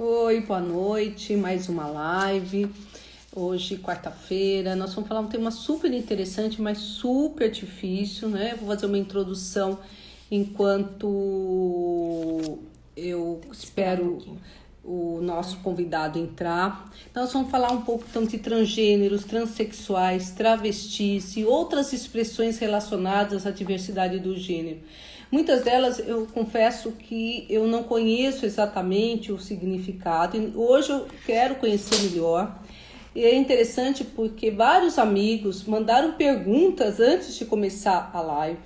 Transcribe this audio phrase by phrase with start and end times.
[0.00, 2.70] Oi, boa noite, mais uma live.
[3.34, 8.54] Hoje, quarta-feira, nós vamos falar um tema super interessante, mas super difícil, né?
[8.54, 9.76] Vou fazer uma introdução
[10.30, 11.08] enquanto
[12.96, 14.38] eu espero
[14.84, 16.92] o nosso convidado entrar.
[17.10, 23.48] Então, nós vamos falar um pouco então, de transgêneros, transexuais, travestis e outras expressões relacionadas
[23.48, 24.78] à diversidade do gênero.
[25.30, 30.36] Muitas delas eu confesso que eu não conheço exatamente o significado.
[30.36, 32.58] E hoje eu quero conhecer melhor.
[33.14, 38.60] E é interessante porque vários amigos mandaram perguntas antes de começar a live.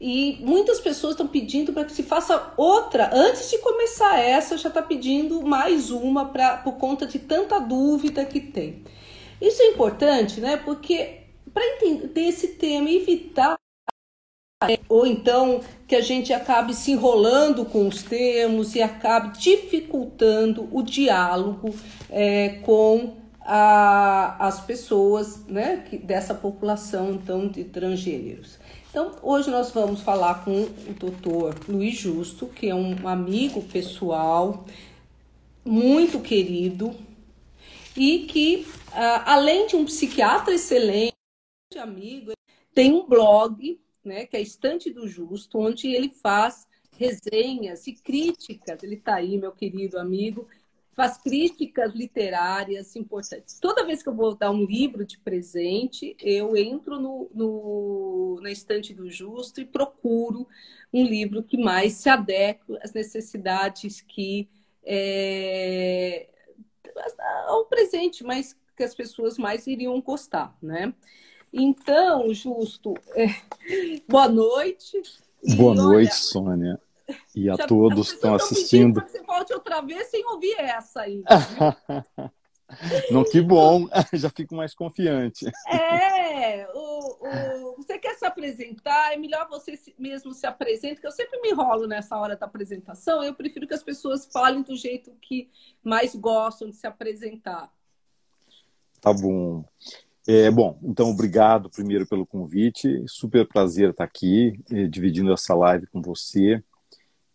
[0.00, 3.10] E muitas pessoas estão pedindo para que se faça outra.
[3.12, 8.24] Antes de começar essa, já está pedindo mais uma pra, por conta de tanta dúvida
[8.24, 8.82] que tem.
[9.40, 10.56] Isso é importante, né?
[10.56, 11.20] Porque
[11.52, 13.56] para entender esse tema, evitar
[14.90, 20.82] ou então que a gente acabe se enrolando com os termos e acabe dificultando o
[20.82, 21.74] diálogo
[22.10, 28.58] é, com a, as pessoas né, que, dessa população então de transgêneros.
[28.90, 34.66] Então, hoje nós vamos falar com o doutor Luiz Justo, que é um amigo pessoal
[35.64, 36.94] muito querido
[37.96, 38.66] e que,
[39.24, 41.14] além de um psiquiatra excelente,
[41.78, 42.32] amigo,
[42.74, 48.82] tem um blog né, que é Estante do Justo, onde ele faz resenhas e críticas.
[48.82, 50.46] Ele está aí, meu querido amigo,
[50.92, 53.58] faz críticas literárias importantes.
[53.58, 58.50] Toda vez que eu vou dar um livro de presente, eu entro no, no, na
[58.50, 60.46] estante do Justo e procuro
[60.92, 64.48] um livro que mais se adeque às necessidades que
[64.84, 66.28] é,
[67.46, 70.92] ao presente, mas que as pessoas mais iriam gostar, né?
[71.52, 73.26] Então, Justo, é...
[74.08, 75.02] boa noite.
[75.56, 76.80] Boa e, noite, olha, Sônia.
[77.34, 79.02] E a já, todos que estão assistindo.
[79.02, 81.22] Que você volte outra vez sem ouvir essa aí.
[83.10, 85.46] Não, que bom, já fico mais confiante.
[85.68, 91.12] É, o, o, você quer se apresentar, é melhor você mesmo se apresente, porque eu
[91.12, 95.12] sempre me enrolo nessa hora da apresentação, eu prefiro que as pessoas falem do jeito
[95.20, 95.50] que
[95.82, 97.72] mais gostam de se apresentar.
[99.00, 99.64] Tá bom.
[100.28, 103.02] É, bom, então obrigado primeiro pelo convite.
[103.06, 106.62] Super prazer estar aqui, eh, dividindo essa live com você.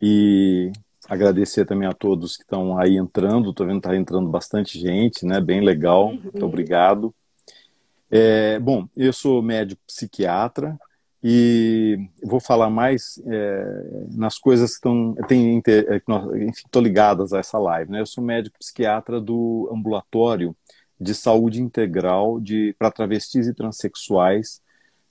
[0.02, 0.72] E
[1.10, 3.50] agradecer também a todos que estão aí entrando.
[3.50, 5.40] Estou vendo que está entrando bastante gente, né?
[5.40, 6.10] Bem legal.
[6.10, 6.20] Uhum.
[6.22, 7.14] Muito obrigado.
[8.10, 10.78] É, bom, eu sou médico psiquiatra
[11.24, 13.66] e vou falar mais é,
[14.12, 15.96] nas coisas que estão tem, é,
[16.48, 17.92] enfim, estou ligadas a essa live.
[17.92, 18.00] Né?
[18.00, 20.56] Eu sou médico psiquiatra do ambulatório
[21.00, 22.40] de saúde integral
[22.78, 24.62] para travestis e transexuais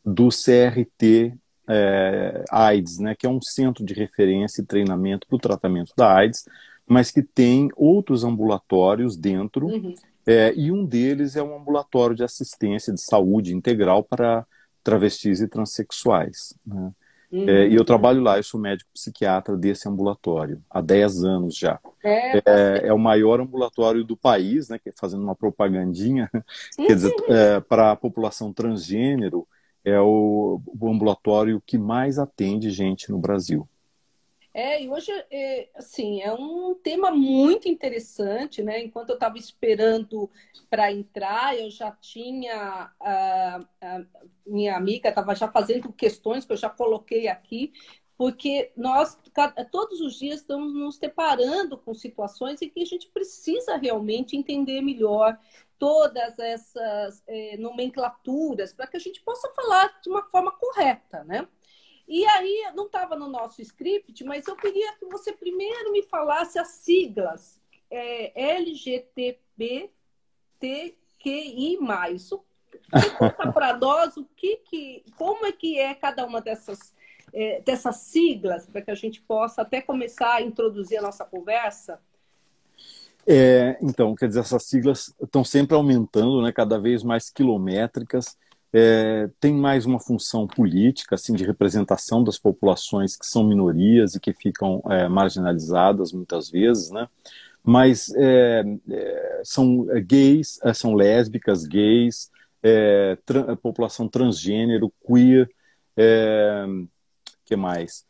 [0.04, 1.34] do CRT
[1.68, 6.14] é, AIDS, né, que é um centro de referência e treinamento para o tratamento da
[6.14, 6.44] AIDS,
[6.86, 9.94] mas que tem outros ambulatórios dentro, uhum.
[10.26, 14.46] é, e um deles é um ambulatório de assistência de saúde integral para
[14.82, 16.54] travestis e transexuais.
[16.66, 16.92] Né?
[17.34, 17.48] Uhum.
[17.48, 21.80] É, e eu trabalho lá, eu sou médico psiquiatra desse ambulatório, há 10 anos já.
[22.04, 22.42] É, é,
[22.84, 26.86] é o maior ambulatório do país, né, fazendo uma propagandinha, uhum.
[26.86, 29.48] quer dizer, é, para a população transgênero,
[29.84, 33.68] é o, o ambulatório que mais atende gente no Brasil.
[34.54, 38.80] É, e hoje, é, assim, é um tema muito interessante, né?
[38.80, 40.30] Enquanto eu estava esperando
[40.70, 44.04] para entrar, eu já tinha, a, a
[44.46, 47.72] minha amiga estava já fazendo questões que eu já coloquei aqui,
[48.16, 49.18] porque nós,
[49.72, 54.80] todos os dias, estamos nos deparando com situações em que a gente precisa realmente entender
[54.82, 55.36] melhor
[55.80, 61.48] todas essas é, nomenclaturas para que a gente possa falar de uma forma correta, né?
[62.06, 66.58] E aí, não estava no nosso script, mas eu queria que você primeiro me falasse
[66.58, 67.58] as siglas
[67.90, 69.48] é, LGTBTQI+.
[73.18, 76.92] Conta para nós o que, que, como é que é cada uma dessas,
[77.32, 82.00] é, dessas siglas, para que a gente possa até começar a introduzir a nossa conversa?
[83.26, 88.36] É, então, quer dizer, essas siglas estão sempre aumentando, né, cada vez mais quilométricas,
[88.76, 94.20] é, tem mais uma função política, assim, de representação das populações que são minorias e
[94.20, 97.06] que ficam é, marginalizadas muitas vezes, né?
[97.62, 102.32] Mas é, é são gays, é, são lésbicas, gays,
[102.64, 105.48] é, tra população transgênero, queer,
[107.46, 108.04] que mais?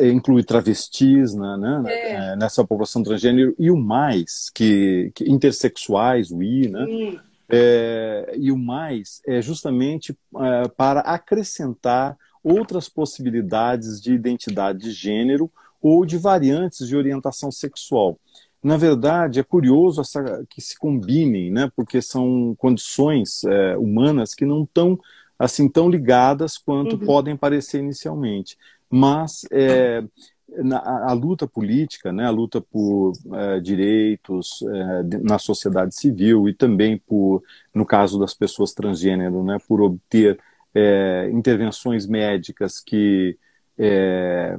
[0.00, 6.68] inclui travestis né, né, nessa população transgênero e o mais que, que intersexuais, o I,
[6.68, 6.84] né?
[6.84, 7.18] Hum.
[7.48, 15.50] É, e o mais é justamente é, para acrescentar outras possibilidades de identidade de gênero
[15.80, 18.18] ou de variantes de orientação sexual.
[18.62, 21.70] na verdade, é curioso essa, que se combinem, né?
[21.76, 24.98] porque são condições é, humanas que não estão
[25.38, 27.06] assim tão ligadas quanto uhum.
[27.06, 28.56] podem parecer inicialmente.
[28.90, 30.02] Mas é,
[30.48, 36.54] na, a, luta política, né, a luta por é, direitos é, na sociedade civil e
[36.54, 37.42] também por,
[37.74, 40.38] no caso das pessoas transgênero, né, por obter
[40.74, 43.36] é, intervenções médicas que
[43.78, 44.56] é,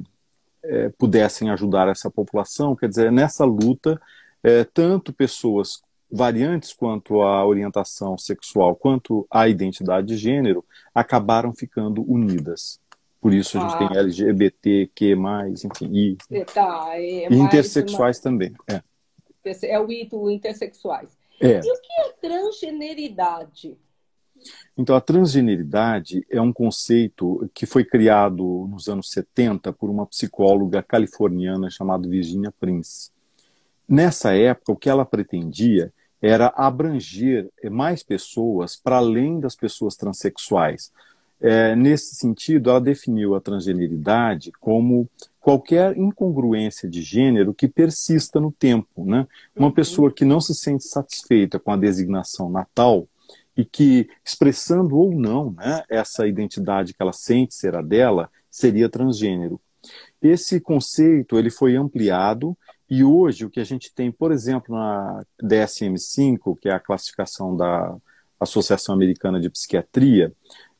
[0.63, 3.99] é, pudessem ajudar essa população, quer dizer, nessa luta,
[4.43, 5.81] é, tanto pessoas
[6.11, 10.63] variantes quanto à orientação sexual, quanto à identidade de gênero,
[10.93, 12.79] acabaram ficando unidas.
[13.19, 13.77] Por isso a gente ah.
[13.77, 15.15] tem LGBT, Q,
[15.65, 18.23] enfim, e, é, tá, é e intersexuais uma...
[18.23, 18.53] também.
[18.67, 18.81] É.
[19.63, 21.09] é o I intersexuais.
[21.39, 21.59] É.
[21.59, 23.77] E o que é transgeneridade?
[24.77, 30.83] Então, a transgeneridade é um conceito que foi criado nos anos 70 por uma psicóloga
[30.83, 33.11] californiana chamada Virginia Prince.
[33.87, 35.91] Nessa época, o que ela pretendia
[36.21, 40.91] era abranger mais pessoas para além das pessoas transexuais.
[41.39, 45.07] É, nesse sentido, ela definiu a transgeneridade como
[45.39, 49.05] qualquer incongruência de gênero que persista no tempo.
[49.05, 49.27] Né?
[49.55, 49.73] Uma uhum.
[49.73, 53.07] pessoa que não se sente satisfeita com a designação natal
[53.55, 58.89] e que, expressando ou não né, essa identidade que ela sente ser a dela, seria
[58.89, 59.59] transgênero.
[60.21, 62.57] Esse conceito ele foi ampliado
[62.89, 67.55] e hoje o que a gente tem, por exemplo, na DSM-5, que é a classificação
[67.55, 67.95] da
[68.39, 70.31] Associação Americana de Psiquiatria,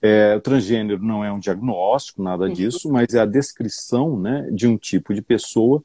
[0.01, 2.53] é, o transgênero não é um diagnóstico, nada uhum.
[2.53, 5.81] disso, mas é a descrição né, de um tipo de pessoa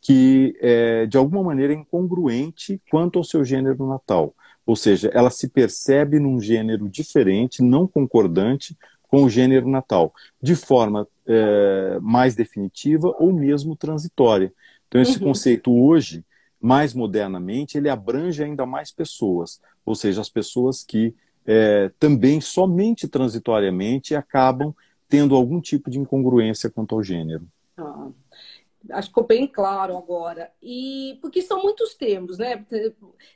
[0.00, 4.34] que, é, de alguma maneira, é incongruente quanto ao seu gênero natal.
[4.64, 8.76] Ou seja, ela se percebe num gênero diferente, não concordante
[9.08, 14.52] com o gênero natal, de forma é, mais definitiva ou mesmo transitória.
[14.88, 15.28] Então, esse uhum.
[15.28, 16.24] conceito hoje,
[16.60, 21.14] mais modernamente, ele abrange ainda mais pessoas, ou seja, as pessoas que
[21.46, 24.74] é, também somente transitoriamente acabam
[25.08, 27.46] tendo algum tipo de incongruência quanto ao gênero.
[27.76, 28.08] Ah,
[28.90, 30.52] acho que ficou bem claro agora.
[30.62, 32.64] E porque são muitos termos, né?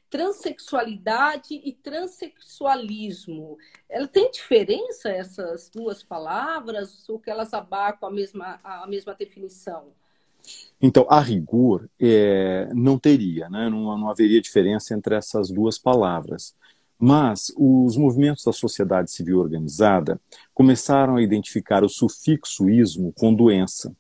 [0.09, 3.59] Transsexualidade e transexualismo.
[3.89, 9.93] Ela tem diferença essas duas palavras ou que elas abarcam a mesma a mesma definição?
[10.81, 13.71] Então, a rigor, é, não teria, né?
[13.71, 16.55] não, não haveria diferença entre essas duas palavras.
[16.99, 20.21] Mas os movimentos da sociedade civil organizada
[20.53, 23.95] começaram a identificar o sufixo ismo com doença.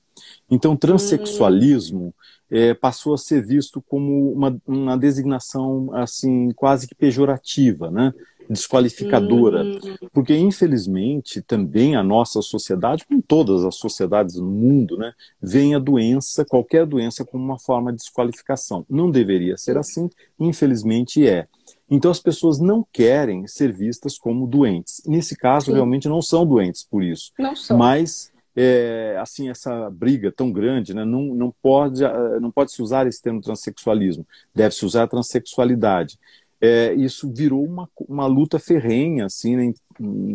[0.50, 2.14] Então, transexualismo
[2.50, 8.12] é, passou a ser visto como uma, uma designação assim quase que pejorativa, né?
[8.48, 9.96] desqualificadora, hum.
[10.12, 15.78] porque infelizmente também a nossa sociedade, como todas as sociedades no mundo, né, vem a
[15.78, 18.84] doença, qualquer doença como uma forma de desqualificação.
[18.88, 21.46] Não deveria ser assim, infelizmente é.
[21.90, 25.02] Então as pessoas não querem ser vistas como doentes.
[25.06, 25.74] Nesse caso, Sim.
[25.74, 27.32] realmente não são doentes por isso.
[27.38, 27.76] Não são.
[27.76, 32.02] Mas é, assim essa briga tão grande, né, não, não pode
[32.40, 34.26] não pode se usar esse termo transexualismo.
[34.54, 36.18] Deve se usar transexualidade
[36.64, 39.74] é, isso virou uma, uma luta ferrenha assim, né, em,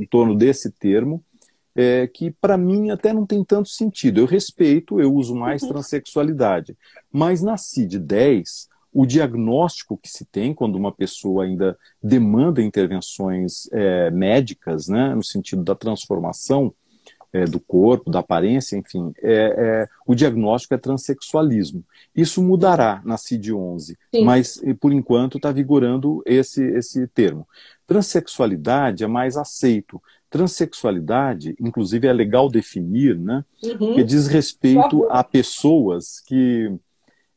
[0.02, 1.24] em torno desse termo,
[1.76, 4.20] é, que para mim até não tem tanto sentido.
[4.20, 5.70] Eu respeito, eu uso mais uhum.
[5.70, 6.78] transexualidade,
[7.12, 14.10] mas na CID-10, o diagnóstico que se tem quando uma pessoa ainda demanda intervenções é,
[14.12, 16.74] médicas, né, no sentido da transformação,
[17.32, 21.84] é, do corpo, da aparência, enfim, é, é, o diagnóstico é transexualismo.
[22.16, 27.48] Isso mudará na CID-11, mas por enquanto está vigorando esse, esse termo.
[27.86, 30.02] Transsexualidade é mais aceito.
[30.30, 33.44] Transsexualidade, inclusive, é legal definir, né?
[33.64, 33.96] Uhum.
[33.96, 36.72] Que diz respeito a pessoas que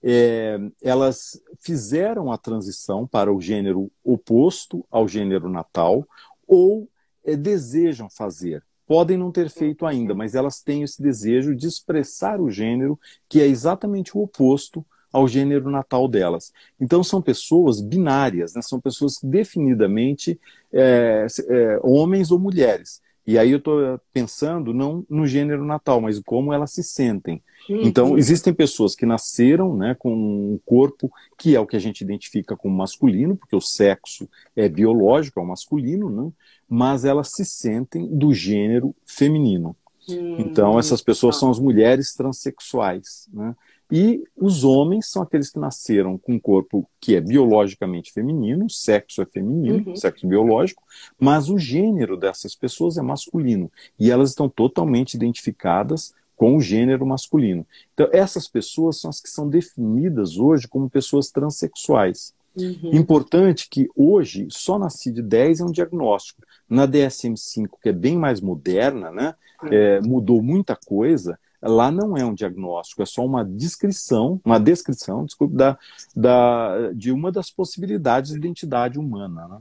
[0.02, 6.06] é, elas fizeram a transição para o gênero oposto ao gênero natal
[6.46, 6.88] ou
[7.24, 12.42] é, desejam fazer podem não ter feito ainda, mas elas têm esse desejo de expressar
[12.42, 16.52] o gênero que é exatamente o oposto ao gênero natal delas.
[16.80, 18.60] Então são pessoas binárias, né?
[18.60, 20.38] são pessoas definidamente
[20.70, 23.00] é, é, homens ou mulheres.
[23.26, 27.40] E aí eu estou pensando não no gênero natal, mas como elas se sentem.
[27.68, 27.82] Uhum.
[27.82, 32.00] Então existem pessoas que nasceram né, com um corpo que é o que a gente
[32.00, 36.32] identifica como masculino, porque o sexo é biológico, é o masculino, né?
[36.68, 39.76] mas elas se sentem do gênero feminino.
[40.08, 41.40] Hum, então, essas pessoas tá.
[41.40, 43.28] são as mulheres transexuais.
[43.32, 43.54] Né?
[43.94, 49.20] E os homens são aqueles que nasceram com um corpo que é biologicamente feminino, sexo
[49.20, 49.96] é feminino, uhum.
[49.96, 50.82] sexo biológico,
[51.20, 53.70] mas o gênero dessas pessoas é masculino.
[54.00, 57.66] E elas estão totalmente identificadas com o gênero masculino.
[57.92, 62.32] Então, essas pessoas são as que são definidas hoje como pessoas transexuais.
[62.56, 62.94] Uhum.
[62.94, 66.42] Importante que hoje só na CID-10 é um diagnóstico.
[66.66, 69.68] Na DSM-5, que é bem mais moderna, né, uhum.
[69.70, 75.24] é, mudou muita coisa, lá não é um diagnóstico, é só uma descrição, uma descrição,
[75.24, 75.78] desculpe, da,
[76.14, 79.48] da, de uma das possibilidades de identidade humana.
[79.48, 79.58] Né?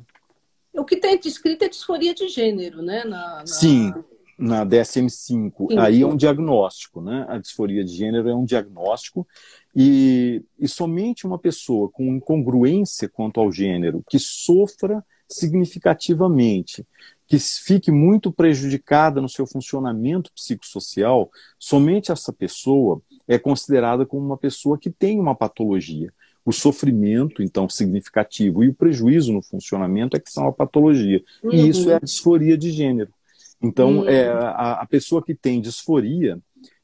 [0.74, 3.04] O que tem descrito é disforia de gênero, né?
[3.04, 3.48] Na, na...
[3.48, 3.94] Sim,
[4.38, 5.78] na DSM-5.
[5.78, 7.26] Aí é um diagnóstico, né?
[7.30, 9.28] A disforia de gênero é um diagnóstico
[9.76, 16.86] e, e somente uma pessoa com incongruência quanto ao gênero que sofra significativamente,
[17.32, 24.36] que fique muito prejudicada no seu funcionamento psicossocial, somente essa pessoa é considerada como uma
[24.36, 26.12] pessoa que tem uma patologia.
[26.44, 31.24] O sofrimento, então, significativo, e o prejuízo no funcionamento é que são a patologia.
[31.42, 31.54] Uhum.
[31.54, 33.14] E isso é a disforia de gênero.
[33.64, 34.10] Então, uhum.
[34.10, 36.38] é, a, a pessoa que tem disforia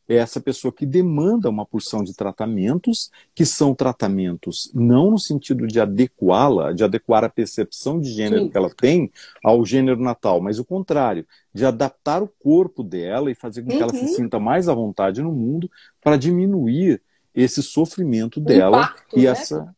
[0.08, 5.68] é essa pessoa que demanda uma porção de tratamentos, que são tratamentos não no sentido
[5.68, 8.50] de adequá-la, de adequar a percepção de gênero Sim.
[8.50, 9.12] que ela tem
[9.44, 13.76] ao gênero natal, mas o contrário, de adaptar o corpo dela e fazer com que
[13.76, 13.84] uhum.
[13.84, 14.08] ela se uhum.
[14.08, 15.70] sinta mais à vontade no mundo
[16.02, 17.02] para diminuir
[17.36, 19.28] esse sofrimento dela impacto, e né?
[19.28, 19.74] essa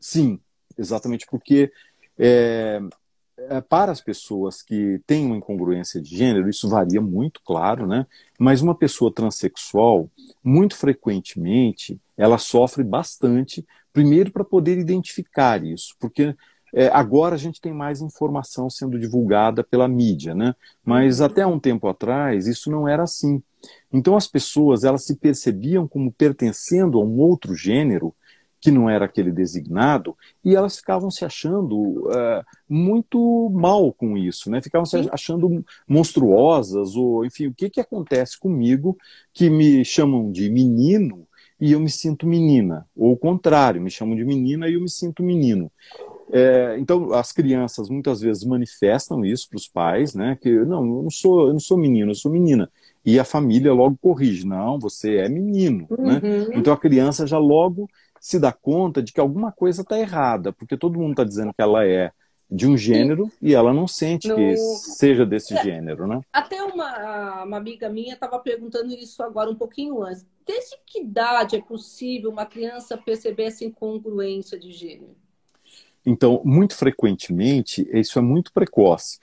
[0.00, 0.40] sim
[0.76, 1.70] exatamente porque
[2.18, 2.80] é,
[3.68, 8.06] para as pessoas que têm uma incongruência de gênero isso varia muito claro né
[8.38, 10.08] mas uma pessoa transexual
[10.42, 16.34] muito frequentemente ela sofre bastante primeiro para poder identificar isso porque
[16.76, 20.56] é, agora a gente tem mais informação sendo divulgada pela mídia, né?
[20.84, 21.26] Mas uhum.
[21.26, 23.40] até um tempo atrás isso não era assim.
[23.92, 28.12] Então as pessoas elas se percebiam como pertencendo a um outro gênero
[28.64, 34.50] que não era aquele designado e elas ficavam se achando uh, muito mal com isso,
[34.50, 34.62] né?
[34.62, 38.96] Ficavam se achando monstruosas ou enfim o que que acontece comigo
[39.34, 41.28] que me chamam de menino
[41.60, 44.88] e eu me sinto menina, ou o contrário, me chamam de menina e eu me
[44.88, 45.70] sinto menino.
[46.32, 50.38] É, então, as crianças muitas vezes manifestam isso para os pais, né?
[50.40, 52.70] Que não, eu não sou, eu não sou menino, eu sou menina.
[53.04, 56.20] E a família logo corrige, não, você é menino, né?
[56.22, 56.48] uhum.
[56.48, 56.54] né?
[56.54, 57.86] Então a criança já logo
[58.24, 61.60] se dá conta de que alguma coisa está errada, porque todo mundo está dizendo que
[61.60, 62.10] ela é
[62.50, 63.32] de um gênero Sim.
[63.42, 64.36] e ela não sente no...
[64.36, 66.22] que seja desse é, gênero, né?
[66.32, 70.24] Até uma, uma amiga minha estava perguntando isso agora um pouquinho antes.
[70.46, 75.14] Desde que idade é possível uma criança perceber essa incongruência de gênero?
[76.06, 79.18] Então, muito frequentemente, isso é muito precoce.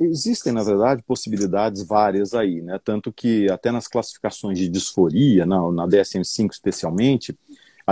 [0.00, 2.80] existem, na verdade, possibilidades várias aí, né?
[2.82, 7.36] Tanto que até nas classificações de disforia, na, na DSM-5 especialmente,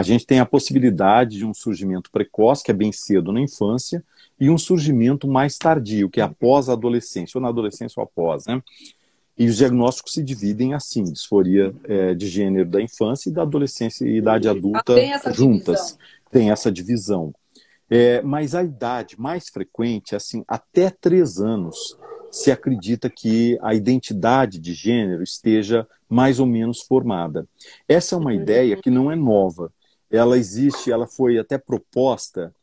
[0.00, 4.02] a gente tem a possibilidade de um surgimento precoce, que é bem cedo na infância,
[4.40, 8.46] e um surgimento mais tardio, que é após a adolescência, ou na adolescência ou após,
[8.46, 8.62] né?
[9.38, 14.06] E os diagnósticos se dividem assim: disforia é, de gênero da infância e da adolescência
[14.06, 15.76] e idade adulta tem juntas.
[15.80, 15.98] Divisão.
[16.30, 17.34] Tem essa divisão.
[17.90, 21.98] É, mas a idade mais frequente, assim, até três anos,
[22.30, 27.46] se acredita que a identidade de gênero esteja mais ou menos formada.
[27.86, 29.70] Essa é uma ideia que não é nova.
[30.10, 32.54] Ela existe, ela foi até proposta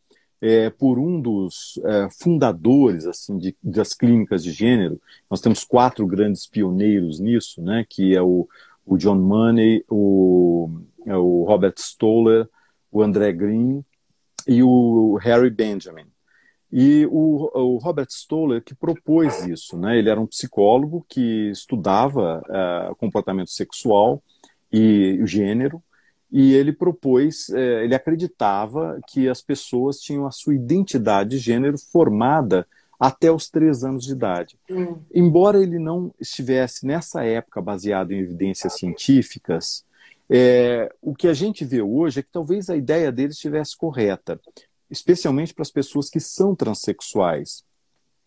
[0.42, 5.02] é, por um dos é, fundadores assim de, das clínicas de gênero.
[5.30, 7.86] Nós temos quatro grandes pioneiros nisso, né?
[7.90, 8.48] Que é o,
[8.86, 10.70] o John Money, o,
[11.06, 12.48] é o Robert Stoller,
[12.92, 13.84] o André Green
[14.48, 16.06] e o Harry Benjamin.
[16.72, 19.98] E o, o, Robert Stoller que propôs isso, né?
[19.98, 24.22] Ele era um psicólogo que estudava uh, comportamento sexual
[24.72, 25.82] e o gênero,
[26.32, 31.78] e ele propôs, uh, ele acreditava que as pessoas tinham a sua identidade de gênero
[31.78, 32.68] formada
[33.00, 34.58] até os três anos de idade.
[34.70, 34.98] Hum.
[35.14, 39.86] Embora ele não estivesse nessa época baseado em evidências científicas,
[40.30, 44.40] é, o que a gente vê hoje é que talvez a ideia deles estivesse correta,
[44.90, 47.64] especialmente para as pessoas que são transexuais.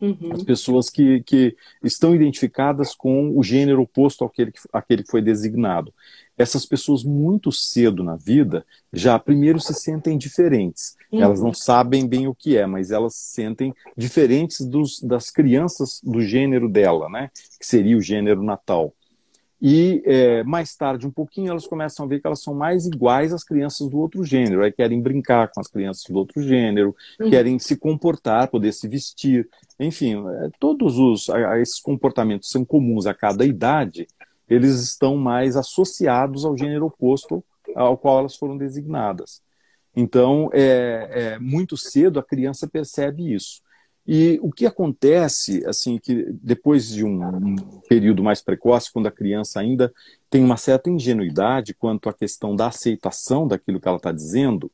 [0.00, 0.32] Uhum.
[0.32, 1.54] As pessoas que, que
[1.84, 5.92] estão identificadas com o gênero oposto àquele, àquele que foi designado.
[6.38, 10.96] Essas pessoas, muito cedo na vida, já primeiro se sentem diferentes.
[11.12, 11.20] Uhum.
[11.20, 16.00] Elas não sabem bem o que é, mas elas se sentem diferentes dos, das crianças
[16.02, 17.30] do gênero dela, né?
[17.58, 18.94] que seria o gênero natal.
[19.62, 23.32] E é, mais tarde, um pouquinho, elas começam a ver que elas são mais iguais
[23.32, 24.62] às crianças do outro gênero.
[24.62, 27.28] Aí querem brincar com as crianças do outro gênero, uhum.
[27.28, 29.48] querem se comportar, poder se vestir.
[29.78, 31.28] Enfim, é, todos os,
[31.60, 34.08] esses comportamentos são comuns a cada idade,
[34.48, 37.44] eles estão mais associados ao gênero oposto
[37.76, 39.42] ao qual elas foram designadas.
[39.94, 43.62] Então, é, é muito cedo a criança percebe isso.
[44.06, 47.56] E o que acontece, assim, que depois de um, um
[47.88, 49.92] período mais precoce, quando a criança ainda
[50.28, 54.70] tem uma certa ingenuidade quanto à questão da aceitação daquilo que ela está dizendo,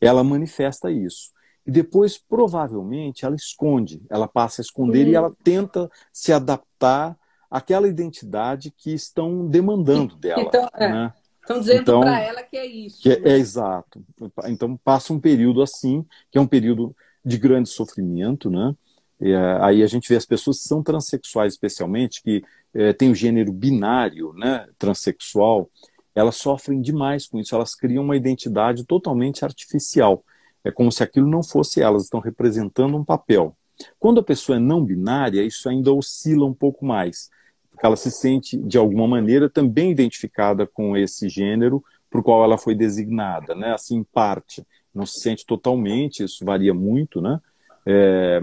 [0.00, 1.32] ela manifesta isso.
[1.66, 7.18] E depois, provavelmente, ela esconde, ela passa a esconder e ela tenta se adaptar
[7.50, 10.42] àquela identidade que estão demandando dela.
[10.42, 10.88] Então, é.
[10.88, 11.12] né?
[11.40, 13.00] Estão dizendo então, para ela que é isso.
[13.00, 13.30] Que é, né?
[13.30, 14.04] é, exato.
[14.46, 16.94] Então passa um período assim, que é um período
[17.26, 18.74] de grande sofrimento, né?
[19.20, 23.14] E, aí a gente vê as pessoas que são transexuais, especialmente, que é, têm o
[23.14, 25.68] gênero binário, né, transexual,
[26.14, 30.24] elas sofrem demais com isso, elas criam uma identidade totalmente artificial.
[30.62, 33.56] É como se aquilo não fosse elas, estão representando um papel.
[33.98, 37.28] Quando a pessoa é não binária, isso ainda oscila um pouco mais
[37.76, 42.56] porque ela se sente, de alguma maneira, também identificada com esse gênero por qual ela
[42.56, 43.74] foi designada, né?
[43.74, 44.66] Assim, parte.
[44.96, 47.40] Não se sente totalmente, isso varia muito, né?
[47.84, 48.42] É,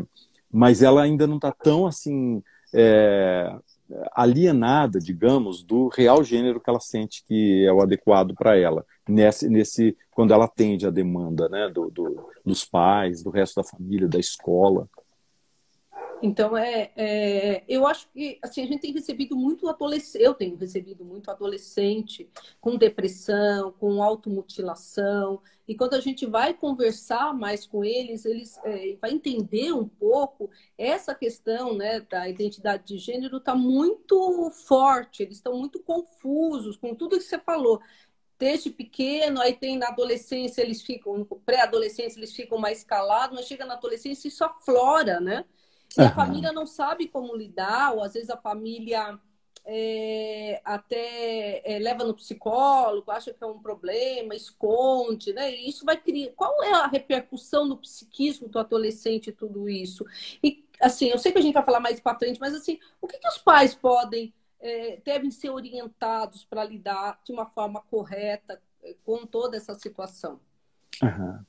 [0.52, 2.42] mas ela ainda não está tão, assim,
[2.74, 3.54] é,
[4.14, 9.50] alienada, digamos, do real gênero que ela sente que é o adequado para ela, nesse,
[9.50, 14.08] nesse, quando ela atende a demanda né, do, do, dos pais, do resto da família,
[14.08, 14.88] da escola.
[16.26, 20.56] Então, é, é, eu acho que assim, a gente tem recebido muito adolescente, eu tenho
[20.56, 22.30] recebido muito adolescente
[22.62, 28.96] com depressão, com automutilação, e quando a gente vai conversar mais com eles, eles é,
[29.02, 35.36] vai entender um pouco essa questão né, da identidade de gênero está muito forte, eles
[35.36, 37.82] estão muito confusos com tudo que você falou
[38.40, 43.66] desde pequeno, aí tem na adolescência, eles ficam, pré-adolescência, eles ficam mais calados, mas chega
[43.66, 45.46] na adolescência isso aflora, né?
[45.98, 46.08] E uhum.
[46.08, 49.20] a família não sabe como lidar, ou às vezes a família
[49.66, 55.54] é, até é, leva no psicólogo, acha que é um problema, esconde, né?
[55.54, 56.32] E isso vai criar.
[56.36, 60.06] Qual é a repercussão no psiquismo do adolescente tudo isso?
[60.44, 63.08] E assim, eu sei que a gente vai falar mais para frente, mas assim, o
[63.08, 68.62] que, que os pais podem, é, devem ser orientados para lidar de uma forma correta
[68.84, 70.40] é, com toda essa situação?
[71.02, 71.40] Uhum.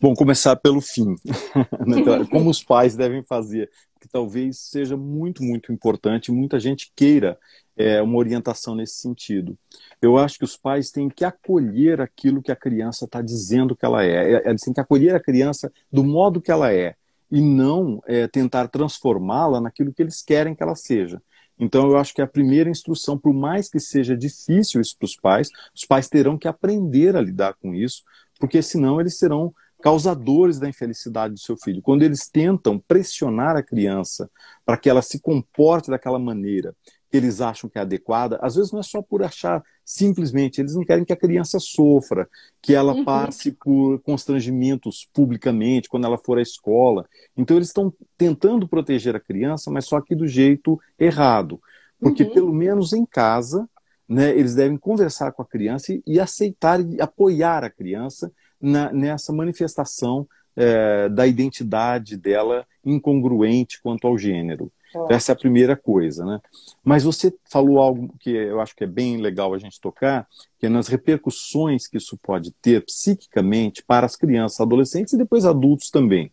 [0.00, 1.14] Bom, começar pelo fim.
[1.86, 2.00] Né?
[2.00, 3.70] Então, como os pais devem fazer,
[4.00, 7.38] que talvez seja muito, muito importante, muita gente queira
[7.76, 9.56] é, uma orientação nesse sentido.
[10.00, 13.84] Eu acho que os pais têm que acolher aquilo que a criança está dizendo que
[13.84, 14.34] ela é.
[14.34, 14.48] é.
[14.48, 16.94] Eles têm que acolher a criança do modo que ela é
[17.30, 21.20] e não é, tentar transformá-la naquilo que eles querem que ela seja.
[21.58, 25.16] Então, eu acho que a primeira instrução, por mais que seja difícil isso para os
[25.16, 28.02] pais, os pais terão que aprender a lidar com isso,
[28.38, 31.82] porque senão eles serão causadores da infelicidade do seu filho.
[31.82, 34.30] Quando eles tentam pressionar a criança
[34.64, 36.74] para que ela se comporte daquela maneira
[37.10, 40.74] que eles acham que é adequada, às vezes não é só por achar simplesmente, eles
[40.74, 42.28] não querem que a criança sofra,
[42.60, 43.04] que ela uhum.
[43.04, 47.06] passe por constrangimentos publicamente quando ela for à escola.
[47.36, 51.60] Então eles estão tentando proteger a criança, mas só que do jeito errado.
[52.00, 52.34] Porque uhum.
[52.34, 53.68] pelo menos em casa,
[54.08, 58.92] né, eles devem conversar com a criança e, e aceitar e apoiar a criança na,
[58.92, 64.72] nessa manifestação é, da identidade dela incongruente quanto ao gênero.
[64.94, 65.06] Oh.
[65.10, 66.40] Essa é a primeira coisa, né?
[66.82, 70.26] Mas você falou algo que eu acho que é bem legal a gente tocar,
[70.58, 75.44] que é nas repercussões que isso pode ter psiquicamente para as crianças, adolescentes e depois
[75.44, 76.30] adultos também.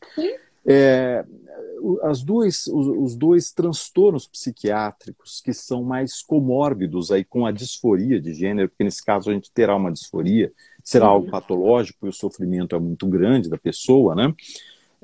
[0.66, 1.26] É,
[2.02, 8.20] as duas, os, os, dois transtornos psiquiátricos que são mais comórbidos aí com a disforia
[8.22, 10.52] de gênero, porque nesse caso a gente terá uma disforia,
[10.84, 11.32] será algo uhum.
[11.32, 14.34] patológico e o sofrimento é muito grande da pessoa, né?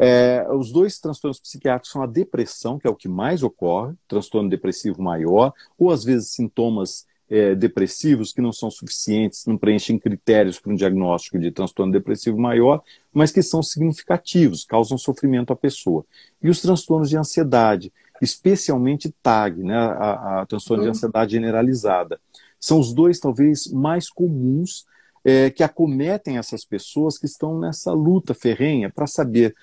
[0.02, 4.50] É, os dois transtornos psiquiátricos são a depressão, que é o que mais ocorre, transtorno
[4.50, 10.60] depressivo maior, ou às vezes sintomas é, depressivos que não são suficientes, não preenchem critérios
[10.60, 12.82] para um diagnóstico de transtorno depressivo maior,
[13.14, 16.06] mas que são significativos, causam sofrimento à pessoa.
[16.42, 20.92] E os transtornos de ansiedade, especialmente TAG, né, a, a transtorno uhum.
[20.92, 22.20] de ansiedade generalizada,
[22.60, 24.86] são os dois talvez mais comuns
[25.24, 29.56] é, que acometem essas pessoas que estão nessa luta ferrenha para saber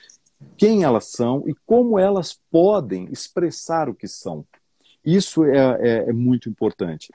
[0.57, 4.45] quem elas são e como elas podem expressar o que são.
[5.05, 7.13] Isso é, é, é muito importante.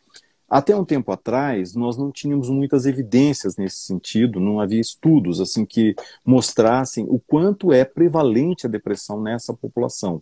[0.52, 5.66] Até um tempo atrás, nós não tínhamos muitas evidências nesse sentido, não havia estudos assim
[5.66, 10.22] que mostrassem o quanto é prevalente a depressão nessa população.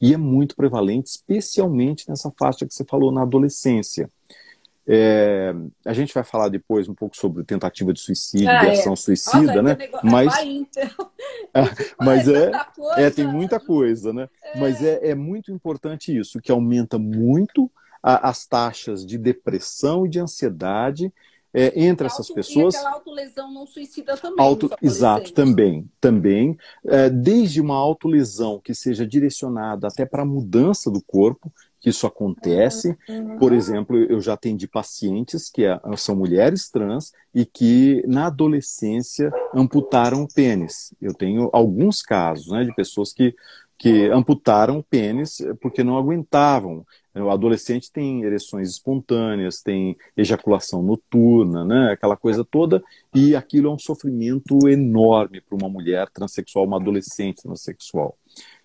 [0.00, 4.10] E é muito prevalente, especialmente nessa faixa que você falou na adolescência.
[4.84, 5.54] É,
[5.86, 8.96] a gente vai falar depois um pouco sobre tentativa de suicídio, ah, de ação é.
[8.96, 9.76] suicida, Nossa, né?
[10.02, 10.90] Mas, vai, então.
[11.54, 11.62] É,
[12.04, 12.50] mas é,
[12.98, 14.28] é, tem muita coisa, né?
[14.42, 14.60] É.
[14.60, 17.70] Mas é, é muito importante isso, que aumenta muito
[18.08, 21.12] a, as taxas de depressão e de ansiedade
[21.52, 22.74] é, entre auto, essas pessoas.
[22.74, 24.44] E aquela autolesão não suicida também.
[24.44, 25.90] Auto, exato, também.
[26.00, 26.56] Também.
[26.86, 32.06] É, desde uma autolesão que seja direcionada até para a mudança do corpo, que isso
[32.06, 32.96] acontece.
[33.08, 33.38] Uhum.
[33.38, 39.30] Por exemplo, eu já atendi pacientes que é, são mulheres trans e que na adolescência
[39.54, 40.94] amputaram o pênis.
[41.00, 43.34] Eu tenho alguns casos né, de pessoas que,
[43.78, 46.84] que amputaram o pênis porque não aguentavam.
[47.14, 52.82] O adolescente tem ereções espontâneas, tem ejaculação noturna, né, aquela coisa toda,
[53.14, 58.16] e aquilo é um sofrimento enorme para uma mulher transexual, uma adolescente transexual.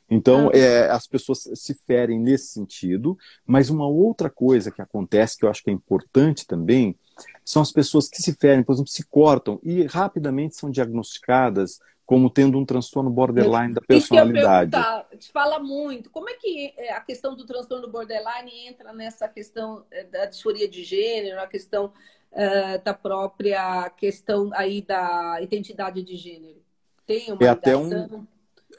[0.10, 0.58] Então, ah.
[0.58, 5.50] é, as pessoas se ferem nesse sentido, mas uma outra coisa que acontece, que eu
[5.50, 6.96] acho que é importante também,
[7.44, 12.30] são as pessoas que se ferem, por exemplo, se cortam e rapidamente são diagnosticadas como
[12.30, 14.76] tendo um transtorno borderline da personalidade.
[14.76, 16.10] Isso que fala muito.
[16.10, 20.68] Como é que é, a questão do transtorno borderline entra nessa questão é, da disforia
[20.68, 21.86] de gênero, a questão
[22.32, 26.62] uh, da própria questão aí da identidade de gênero?
[27.06, 28.26] Tem uma é até um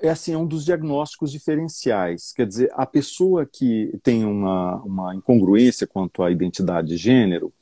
[0.00, 2.32] é assim, é um dos diagnósticos diferenciais.
[2.32, 7.52] Quer dizer, a pessoa que tem uma, uma incongruência quanto à identidade de gênero,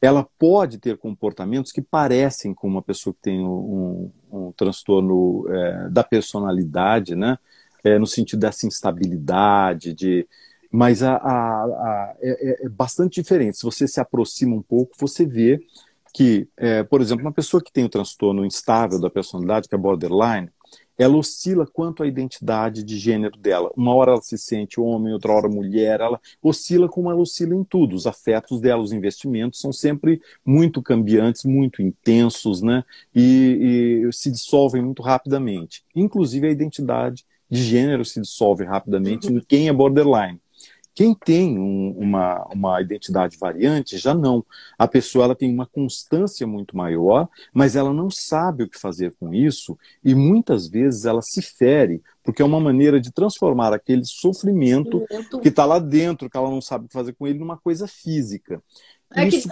[0.00, 5.88] ela pode ter comportamentos que parecem com uma pessoa que tem um, um transtorno é,
[5.88, 7.38] da personalidade, né?
[7.82, 10.26] É, no sentido dessa instabilidade, de,
[10.70, 13.58] mas a, a, a é, é, é, bastante diferente.
[13.58, 15.60] Se você se aproxima um pouco, você vê
[16.12, 19.78] que, é, por exemplo, uma pessoa que tem o transtorno instável da personalidade, que é
[19.78, 20.50] borderline,
[20.98, 23.70] ela oscila quanto à identidade de gênero dela.
[23.76, 27.64] Uma hora ela se sente homem, outra hora mulher, ela oscila como ela oscila em
[27.64, 27.94] tudo.
[27.94, 32.84] Os afetos dela, os investimentos são sempre muito cambiantes, muito intensos, né?
[33.14, 35.84] E, e se dissolvem muito rapidamente.
[35.94, 40.40] Inclusive a identidade de gênero se dissolve rapidamente em quem é borderline.
[40.96, 44.42] Quem tem um, uma, uma identidade variante já não.
[44.78, 49.14] A pessoa ela tem uma constância muito maior, mas ela não sabe o que fazer
[49.20, 54.06] com isso e muitas vezes ela se fere, porque é uma maneira de transformar aquele
[54.06, 55.06] sofrimento
[55.42, 57.86] que está lá dentro, que ela não sabe o que fazer com ele, numa coisa
[57.86, 58.62] física.
[59.10, 59.46] É que,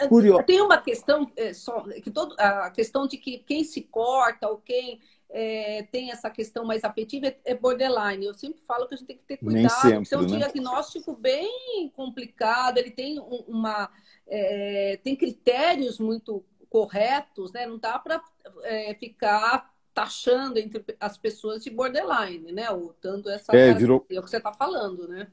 [0.45, 4.57] Tem uma questão, é, só, que todo, a questão de que quem se corta ou
[4.57, 4.99] quem
[5.37, 8.25] é, tem essa questão mais afetiva é, é borderline.
[8.25, 10.39] Eu sempre falo que a gente tem que ter cuidado, sempre, porque é um né?
[10.39, 13.91] diagnóstico bem complicado, ele tem uma.
[14.29, 17.67] É, tem critérios muito corretos, né?
[17.67, 18.23] Não dá para
[18.63, 22.71] é, ficar taxando entre as pessoas de borderline, né?
[22.71, 23.55] Ou dando essa.
[23.57, 24.07] É, virou...
[24.09, 25.27] é o que você está falando, né?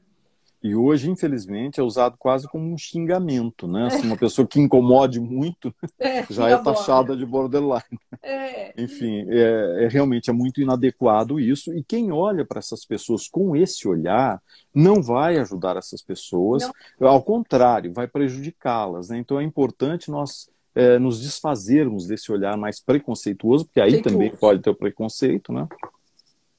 [0.62, 3.86] E hoje, infelizmente, é usado quase como um xingamento, né?
[3.86, 7.82] Assim, uma pessoa que incomode muito é, já é taxada de borderline.
[8.22, 8.72] É.
[8.80, 11.74] Enfim, é, é, realmente é muito inadequado isso.
[11.74, 14.40] E quem olha para essas pessoas com esse olhar
[14.72, 16.70] não vai ajudar essas pessoas,
[17.00, 17.08] não.
[17.08, 19.08] ao contrário, vai prejudicá-las.
[19.08, 19.18] Né?
[19.18, 24.62] Então é importante nós é, nos desfazermos desse olhar mais preconceituoso, porque aí também pode
[24.62, 25.66] ter o preconceito, né?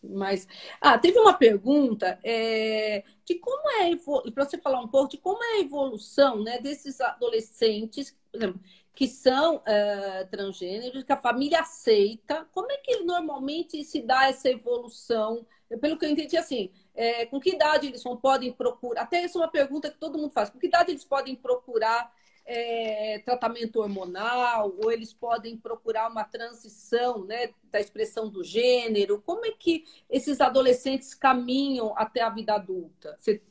[0.03, 0.47] Mas,
[0.81, 3.95] ah, teve uma pergunta é, de como é
[4.31, 8.59] para você falar um pouco de como é a evolução, né, desses adolescentes, por exemplo,
[8.95, 12.47] que são uh, transgêneros, que a família aceita.
[12.53, 15.45] Como é que normalmente se dá essa evolução?
[15.81, 19.01] Pelo que eu entendi, assim, é, com que idade eles podem procurar?
[19.01, 20.49] Até essa é uma pergunta que todo mundo faz.
[20.49, 22.13] Com que idade eles podem procurar
[22.45, 29.21] é, tratamento hormonal, ou eles podem procurar uma transição né, da expressão do gênero?
[29.25, 33.15] Como é que esses adolescentes caminham até a vida adulta?
[33.19, 33.41] Você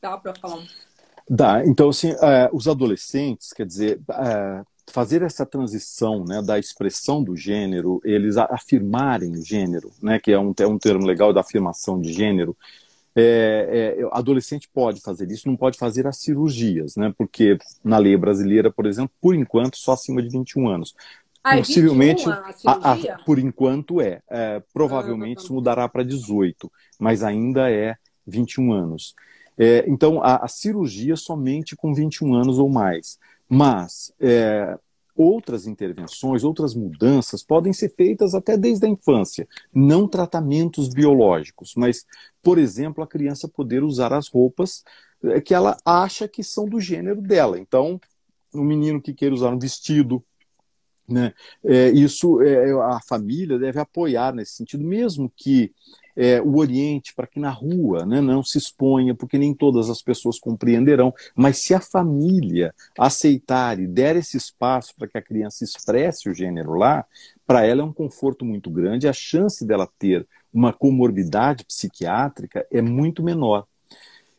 [0.00, 0.66] dá para falar?
[1.28, 1.64] Dá.
[1.64, 7.36] Então, assim, é, os adolescentes, quer dizer, é, fazer essa transição né, da expressão do
[7.36, 12.00] gênero, eles afirmarem o gênero, né, que é um, é um termo legal da afirmação
[12.00, 12.56] de gênero,
[13.14, 17.12] é, é, adolescente pode fazer isso, não pode fazer as cirurgias, né?
[17.16, 20.94] Porque na lei brasileira, por exemplo, por enquanto, só acima de 21 anos.
[21.44, 22.32] Ah, Possivelmente, 21,
[22.70, 24.22] a, a, por enquanto é.
[24.30, 27.96] é provavelmente ah, isso mudará para 18, mas ainda é
[28.26, 29.14] 21 anos.
[29.58, 33.18] É, então, a, a, cirurgia somente com 21 anos ou mais.
[33.48, 34.78] Mas é,
[35.16, 42.06] outras intervenções, outras mudanças podem ser feitas até desde a infância, não tratamentos biológicos, mas,
[42.42, 44.82] por exemplo, a criança poder usar as roupas
[45.22, 47.58] eh, que ela acha que são do gênero dela.
[47.58, 48.00] Então,
[48.54, 50.24] um menino que queira usar um vestido,
[51.08, 51.32] né,
[51.64, 55.72] é, isso é, a família deve apoiar nesse sentido, mesmo que
[56.16, 60.02] é, o Oriente para que na rua né, não se exponha, porque nem todas as
[60.02, 61.12] pessoas compreenderão.
[61.34, 66.34] Mas se a família aceitar e der esse espaço para que a criança expresse o
[66.34, 67.04] gênero lá,
[67.46, 72.82] para ela é um conforto muito grande, a chance dela ter uma comorbidade psiquiátrica é
[72.82, 73.66] muito menor.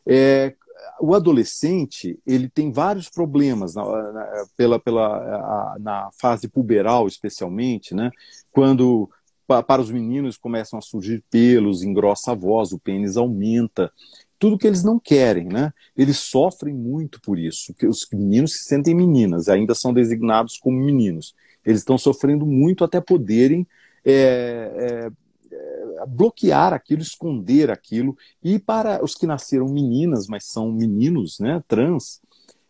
[0.05, 0.53] É,
[0.99, 7.95] o adolescente ele tem vários problemas na, na, pela, pela, a, na fase puberal, especialmente,
[7.95, 8.11] né?
[8.51, 9.09] quando
[9.47, 13.91] para os meninos começam a surgir pelos, engrossa a voz, o pênis aumenta,
[14.39, 15.71] tudo que eles não querem, né?
[15.95, 17.73] Eles sofrem muito por isso.
[17.73, 21.33] Que os meninos se sentem meninas, ainda são designados como meninos.
[21.65, 23.65] Eles estão sofrendo muito até poderem
[24.03, 24.11] é,
[24.75, 25.11] é,
[25.53, 28.17] é, bloquear aquilo, esconder aquilo.
[28.43, 32.19] E para os que nasceram meninas, mas são meninos, né, trans,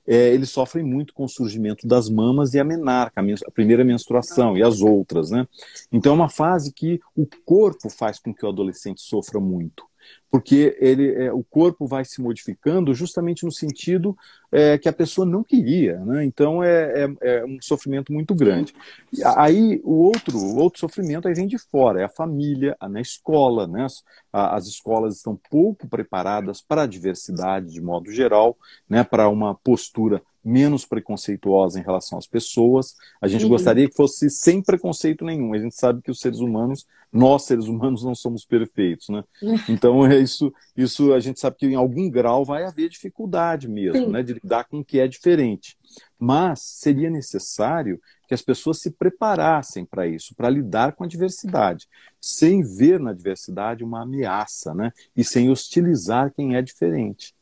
[0.06, 4.58] é, eles sofrem muito com o surgimento das mamas e a menarca, a, primeira menstruação
[4.58, 5.48] e as outras, né?
[5.92, 9.86] Então é uma fase que o corpo faz com que o adolescente sofra muito
[10.32, 14.18] porque ele, é, o corpo vai se modificando justamente no sentido
[14.52, 16.26] é, que a pessoa não queria, né?
[16.26, 18.74] Então é, é, é, um sofrimento muito grande.
[19.12, 23.00] E aí o outro, o outro sofrimento aí vem de fora, é a família, na
[23.00, 23.86] escola, né?
[23.86, 28.58] As, as escolas estão pouco preparadas para a diversidade de modo geral,
[28.90, 29.04] né?
[29.04, 32.96] Para uma postura menos preconceituosa em relação às pessoas.
[33.22, 33.50] A gente uhum.
[33.50, 35.54] gostaria que fosse sem preconceito nenhum.
[35.54, 39.24] A gente sabe que os seres humanos, nós seres humanos, não somos perfeitos, né?
[39.70, 44.06] Então é isso, isso a gente sabe que em algum grau vai haver dificuldade mesmo,
[44.06, 44.12] Sim.
[44.12, 45.78] né, de lidar com o que é diferente.
[46.20, 51.88] Mas seria necessário que as pessoas se preparassem para isso, para lidar com a diversidade,
[52.20, 54.92] sem ver na diversidade uma ameaça, né?
[55.16, 57.34] E sem hostilizar quem é diferente.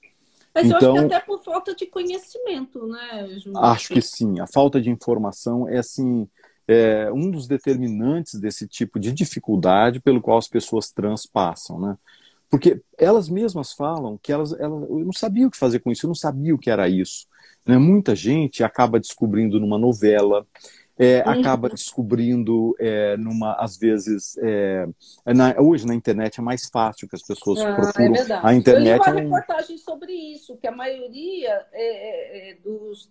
[0.54, 3.58] Mas então, eu acho que então, até por falta de conhecimento, né, Ju?
[3.58, 4.40] Acho que sim.
[4.40, 6.28] A falta de informação é assim.
[6.68, 11.98] É um dos determinantes desse tipo de dificuldade pelo qual as pessoas trans passam, né?
[12.50, 16.06] Porque elas mesmas falam que elas, elas eu não sabia o que fazer com isso,
[16.06, 17.26] eu não sabia o que era isso.
[17.66, 17.78] Né?
[17.78, 20.46] Muita gente acaba descobrindo numa novela,
[21.02, 21.32] é, uhum.
[21.32, 24.86] acaba descobrindo é, numa às vezes é,
[25.26, 29.08] na, hoje na internet é mais fácil que as pessoas ah, é procuram a internet
[29.08, 33.10] eu li uma reportagem sobre isso que a maioria é, é, dos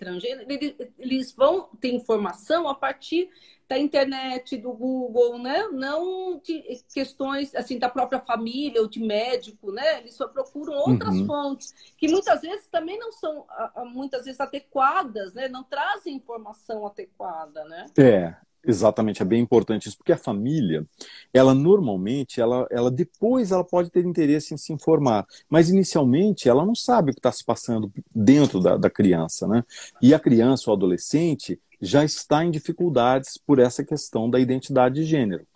[0.00, 3.30] transgêneros eles, eles vão ter informação a partir
[3.68, 5.68] da internet, do Google, né?
[5.72, 9.98] Não de questões assim da própria família ou de médico, né?
[9.98, 11.26] Eles só procuram outras uhum.
[11.26, 13.44] fontes que muitas vezes também não são
[13.92, 15.48] muitas vezes adequadas, né?
[15.48, 17.86] Não trazem informação adequada, né?
[17.98, 18.34] É,
[18.66, 20.84] Exatamente, é bem importante isso, porque a família,
[21.32, 26.66] ela normalmente, ela, ela depois ela pode ter interesse em se informar, mas inicialmente ela
[26.66, 29.64] não sabe o que está se passando dentro da, da criança, né?
[30.02, 35.04] E a criança ou adolescente, já está em dificuldades por essa questão da identidade de
[35.04, 35.46] gênero.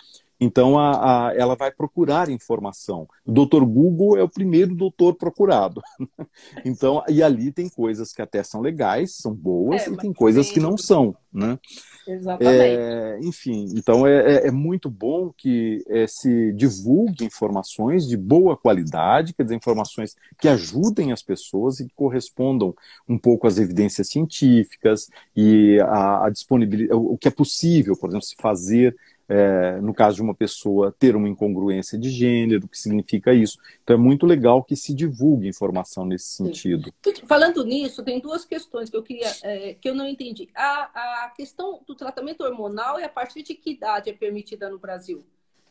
[0.45, 3.07] Então, a, a, ela vai procurar informação.
[3.25, 5.81] O doutor Google é o primeiro doutor procurado.
[6.65, 10.51] então, e ali tem coisas que até são legais, são boas, é, e tem coisas
[10.51, 11.15] que não são.
[11.33, 11.59] Né?
[12.07, 12.61] Exatamente.
[12.61, 18.57] É, enfim, então é, é, é muito bom que é, se divulgue informações de boa
[18.57, 22.75] qualidade, quer dizer, informações que ajudem as pessoas e que correspondam
[23.09, 28.27] um pouco às evidências científicas e a, a disponibilidade, o que é possível, por exemplo,
[28.27, 28.95] se fazer
[29.29, 33.59] é, no caso de uma pessoa ter uma incongruência de gênero, o que significa isso.
[33.83, 36.93] Então é muito legal que se divulgue informação nesse sentido.
[37.05, 37.27] Sim.
[37.27, 40.49] Falando nisso, tem duas questões que eu queria é, que eu não entendi.
[40.55, 44.79] A, a questão do tratamento hormonal e a partir de que idade é permitida no
[44.79, 45.25] Brasil?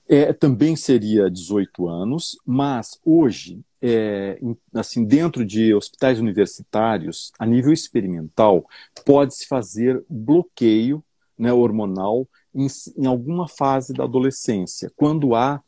[0.08, 4.38] É, também seria 18 anos, mas hoje, é,
[4.74, 8.66] assim, dentro de hospitais universitários, a nível experimental,
[9.06, 11.04] pode-se fazer bloqueio
[11.38, 15.62] né, hormonal em, em alguma fase da adolescência, quando há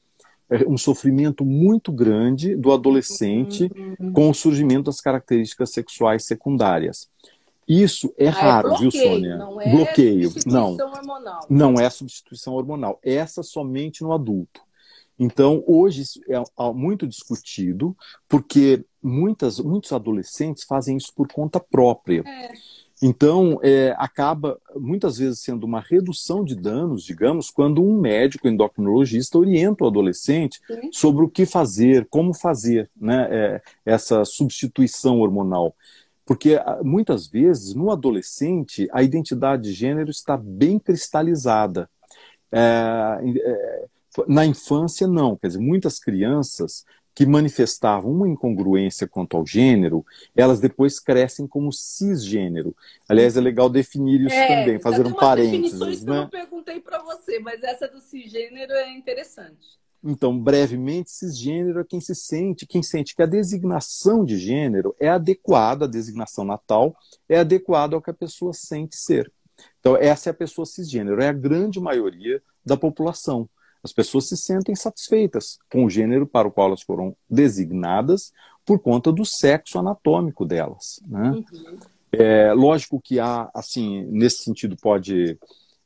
[0.49, 3.69] é, um sofrimento muito grande do adolescente
[3.99, 4.11] uhum.
[4.11, 7.09] com o surgimento das características sexuais secundárias.
[7.67, 9.37] Isso é ah, raro, é bloqueio, viu, Sônia?
[9.37, 10.73] Não é bloqueio, não.
[10.75, 11.45] Hormonal.
[11.49, 12.99] Não é substituição hormonal.
[13.01, 14.61] Essa somente no adulto.
[15.17, 16.41] Então, hoje isso é
[16.73, 17.95] muito discutido,
[18.27, 22.23] porque muitas, muitos adolescentes fazem isso por conta própria.
[22.25, 22.51] É.
[23.05, 29.37] Então, é, acaba muitas vezes sendo uma redução de danos, digamos, quando um médico endocrinologista
[29.37, 30.89] orienta o adolescente Sim.
[30.89, 35.75] sobre o que fazer, como fazer né, é, essa substituição hormonal.
[36.25, 41.89] Porque ah, muitas vezes, no adolescente, a identidade de gênero está bem cristalizada.
[42.49, 43.85] É, é
[44.29, 45.35] na infância, não.
[45.35, 51.71] Quer dizer, muitas crianças que manifestavam uma incongruência quanto ao gênero, elas depois crescem como
[51.71, 52.75] cisgênero.
[53.07, 56.03] Aliás, é legal definir isso é, também, fazer um parênteses.
[56.03, 56.11] Né?
[56.11, 59.83] Eu não perguntei para você, mas essa do cisgênero é interessante.
[60.03, 65.07] Então, brevemente, cisgênero é quem se sente, quem sente que a designação de gênero é
[65.07, 66.93] adequada, a designação natal
[67.29, 69.31] é adequada ao que a pessoa sente ser.
[69.79, 73.47] Então, essa é a pessoa cisgênero, é a grande maioria da população.
[73.83, 78.31] As pessoas se sentem satisfeitas com o gênero para o qual elas foram designadas,
[78.65, 81.01] por conta do sexo anatômico delas.
[81.05, 81.31] Né?
[81.31, 81.79] Uhum.
[82.11, 85.37] É, lógico que há, assim, nesse sentido pode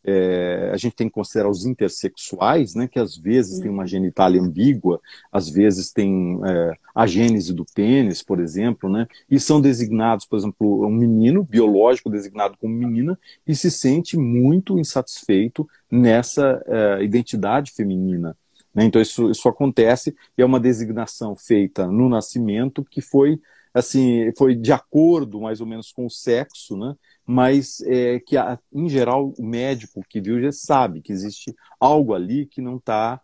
[0.10, 3.88] é, a gente tem que considerar os intersexuais, né, que às vezes tem uma uhum.
[3.88, 9.60] genitália ambígua, às vezes tem é, a gênese do pênis, por exemplo, né, e são
[9.60, 16.64] designados, por exemplo, um menino biológico designado como menina e se sente muito insatisfeito nessa
[16.66, 18.36] é, identidade feminina.
[18.74, 23.42] Né, então isso, isso acontece e é uma designação feita no nascimento que foi
[23.78, 28.36] assim foi de acordo mais ou menos com o sexo, né, mas é, que,
[28.74, 33.22] em geral, o médico que viu já sabe que existe algo ali que não tá,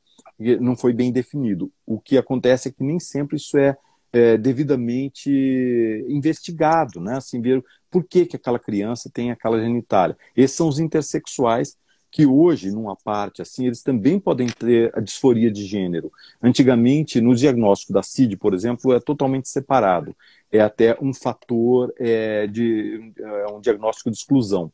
[0.60, 1.72] não foi bem definido.
[1.86, 3.78] O que acontece é que nem sempre isso é,
[4.12, 5.30] é devidamente
[6.10, 7.18] investigado, né?
[7.18, 10.18] Assim, ver por que, que aquela criança tem aquela genitália.
[10.36, 11.78] Esses são os intersexuais
[12.13, 16.12] que hoje, numa parte assim, eles também podem ter a disforia de gênero.
[16.41, 20.15] Antigamente, no diagnóstico da CID, por exemplo, é totalmente separado.
[20.52, 24.71] É até um fator é, de é um diagnóstico de exclusão.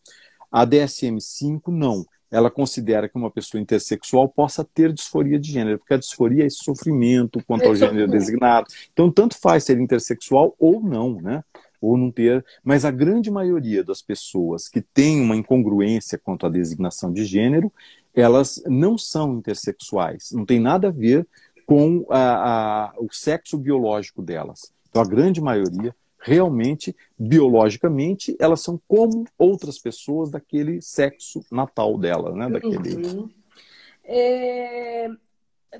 [0.51, 2.05] A DSM-5 não.
[2.29, 6.47] Ela considera que uma pessoa intersexual possa ter disforia de gênero, porque a disforia é
[6.47, 8.67] esse sofrimento quanto ao gênero designado.
[8.91, 11.41] Então, tanto faz ser intersexual ou não, né?
[11.81, 16.49] Ou não ter, mas a grande maioria das pessoas que têm uma incongruência quanto à
[16.49, 17.71] designação de gênero,
[18.13, 21.27] elas não são intersexuais, não tem nada a ver
[21.65, 24.73] com a, a, o sexo biológico delas.
[24.89, 32.35] Então, a grande maioria, realmente, biologicamente, elas são como outras pessoas daquele sexo natal dela,
[32.35, 32.49] né?
[32.49, 32.95] Daquele...
[32.95, 33.29] Uhum.
[34.03, 35.09] É...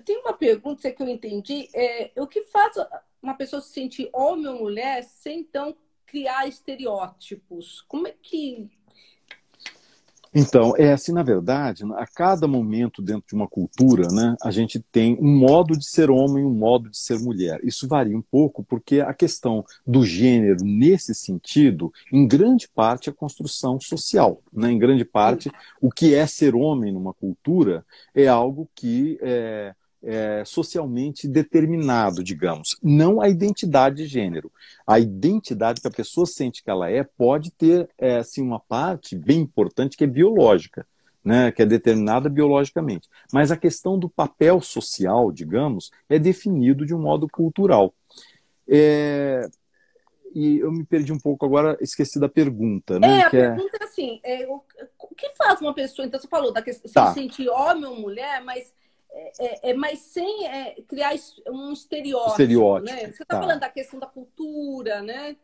[0.05, 1.67] Tem uma pergunta que eu entendi.
[1.73, 2.75] É, o que faz
[3.21, 5.75] uma pessoa se sentir homem ou mulher sem então
[6.09, 7.81] criar estereótipos?
[7.87, 8.69] Como é que.
[10.33, 14.79] Então, é assim, na verdade, a cada momento dentro de uma cultura, né, a gente
[14.79, 17.59] tem um modo de ser homem, um modo de ser mulher.
[17.63, 23.13] Isso varia um pouco, porque a questão do gênero, nesse sentido, em grande parte é
[23.13, 24.39] construção social.
[24.53, 24.71] Né?
[24.71, 25.49] Em grande parte,
[25.81, 32.77] o que é ser homem numa cultura é algo que é, é, socialmente determinado, digamos,
[32.81, 34.51] não a identidade de gênero.
[34.87, 39.15] A identidade que a pessoa sente que ela é pode ter é, assim, uma parte
[39.15, 40.85] bem importante que é biológica,
[41.23, 43.09] né, que é determinada biologicamente.
[43.31, 47.93] Mas a questão do papel social, digamos, é definido de um modo cultural.
[48.67, 49.49] É,
[50.33, 53.19] e eu me perdi um pouco agora, esqueci da pergunta, né?
[53.19, 54.61] É, a que é pergunta é assim, é, o,
[54.99, 57.07] o, que faz uma pessoa, então você falou da questão tá.
[57.07, 58.71] se sentir homem ou mulher, mas
[59.19, 61.13] é, é, é, mas sem é, criar
[61.47, 62.31] um estereótipo.
[62.31, 62.99] estereótipo né?
[63.01, 63.39] Você está tá.
[63.39, 65.35] falando da questão da cultura, né?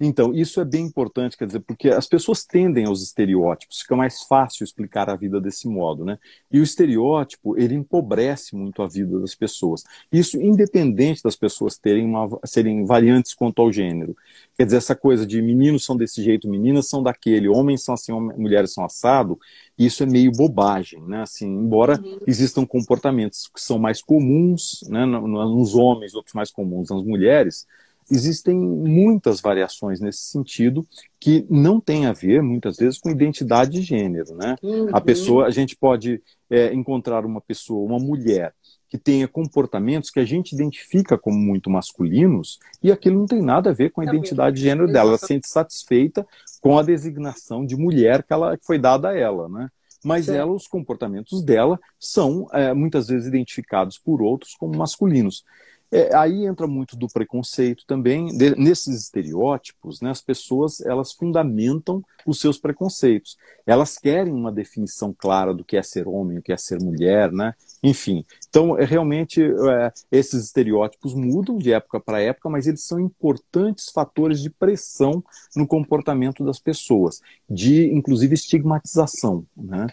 [0.00, 4.22] Então, isso é bem importante, quer dizer, porque as pessoas tendem aos estereótipos, fica mais
[4.22, 6.18] fácil explicar a vida desse modo, né?
[6.50, 9.84] E o estereótipo, ele empobrece muito a vida das pessoas.
[10.12, 14.16] Isso independente das pessoas terem uma, serem variantes quanto ao gênero.
[14.56, 18.12] Quer dizer, essa coisa de meninos são desse jeito, meninas são daquele, homens são assim,
[18.12, 19.38] mulheres são assado,
[19.78, 21.22] isso é meio bobagem, né?
[21.22, 22.20] Assim, embora uhum.
[22.26, 27.66] existam comportamentos que são mais comuns, né, nos homens, outros mais comuns nas mulheres,
[28.10, 30.86] existem muitas variações nesse sentido
[31.18, 34.56] que não tem a ver, muitas vezes, com identidade de gênero, né?
[34.62, 34.88] Uhum.
[34.92, 38.54] A pessoa, a gente pode é, encontrar uma pessoa, uma mulher,
[38.88, 43.70] que tenha comportamentos que a gente identifica como muito masculinos e aquilo não tem nada
[43.70, 45.10] a ver com a identidade de gênero dela.
[45.10, 46.26] Ela se sente satisfeita
[46.60, 49.68] com a designação de mulher que, ela, que foi dada a ela, né?
[50.04, 55.44] Mas ela, os comportamentos dela são é, muitas vezes identificados por outros como masculinos.
[55.90, 58.26] É, aí entra muito do preconceito também.
[58.36, 63.36] De, nesses estereótipos, né, as pessoas elas fundamentam os seus preconceitos.
[63.64, 67.30] Elas querem uma definição clara do que é ser homem, o que é ser mulher,
[67.30, 67.54] né?
[67.82, 68.24] Enfim.
[68.48, 73.90] Então, é, realmente, é, esses estereótipos mudam de época para época, mas eles são importantes
[73.90, 75.22] fatores de pressão
[75.54, 79.86] no comportamento das pessoas, de, inclusive, estigmatização, né?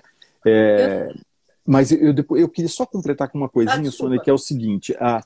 [0.45, 1.13] É,
[1.65, 4.38] mas eu, eu, eu, queria só completar com uma coisinha, ah, Sônia, que é o
[4.38, 5.23] seguinte: a,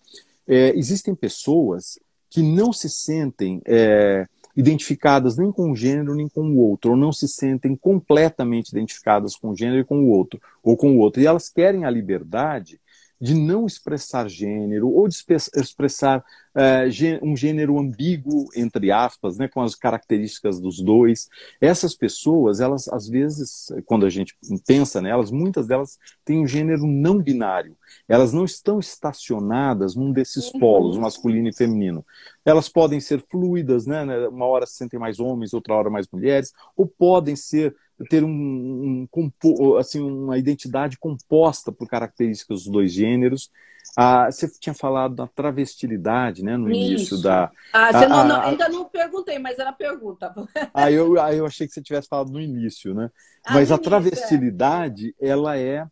[0.47, 6.41] é, existem pessoas que não se sentem é, identificadas nem com um gênero nem com
[6.41, 10.41] o outro, ou não se sentem completamente identificadas com o gênero e com o outro,
[10.63, 11.21] ou com o outro.
[11.21, 12.79] E elas querem a liberdade
[13.19, 15.15] de não expressar gênero ou de
[15.55, 16.19] expressar
[16.55, 21.27] uh, um gênero ambíguo, entre aspas, né, com as características dos dois.
[21.59, 24.35] Essas pessoas, elas às vezes, quando a gente
[24.65, 27.75] pensa nelas, muitas delas têm um gênero não binário.
[28.07, 30.59] Elas não estão estacionadas num desses uhum.
[30.59, 32.05] polos, masculino e feminino.
[32.45, 34.05] Elas podem ser fluidas, né?
[34.05, 37.75] né uma hora se sentem mais homens, outra hora mais mulheres, ou podem ser
[38.09, 43.51] ter um, um, assim, uma identidade composta por características dos dois gêneros.
[43.95, 46.77] Ah, você tinha falado da travestilidade, né, no Isso.
[46.79, 47.51] início da.
[47.73, 50.33] Ah, você a, não, não, ainda não perguntei, mas era pergunta.
[50.73, 53.09] Ah, eu, ah, eu achei que você tivesse falado no início, né?
[53.43, 53.79] Ah, mas a é.
[53.79, 55.29] travestilidade, é.
[55.29, 55.87] ela é,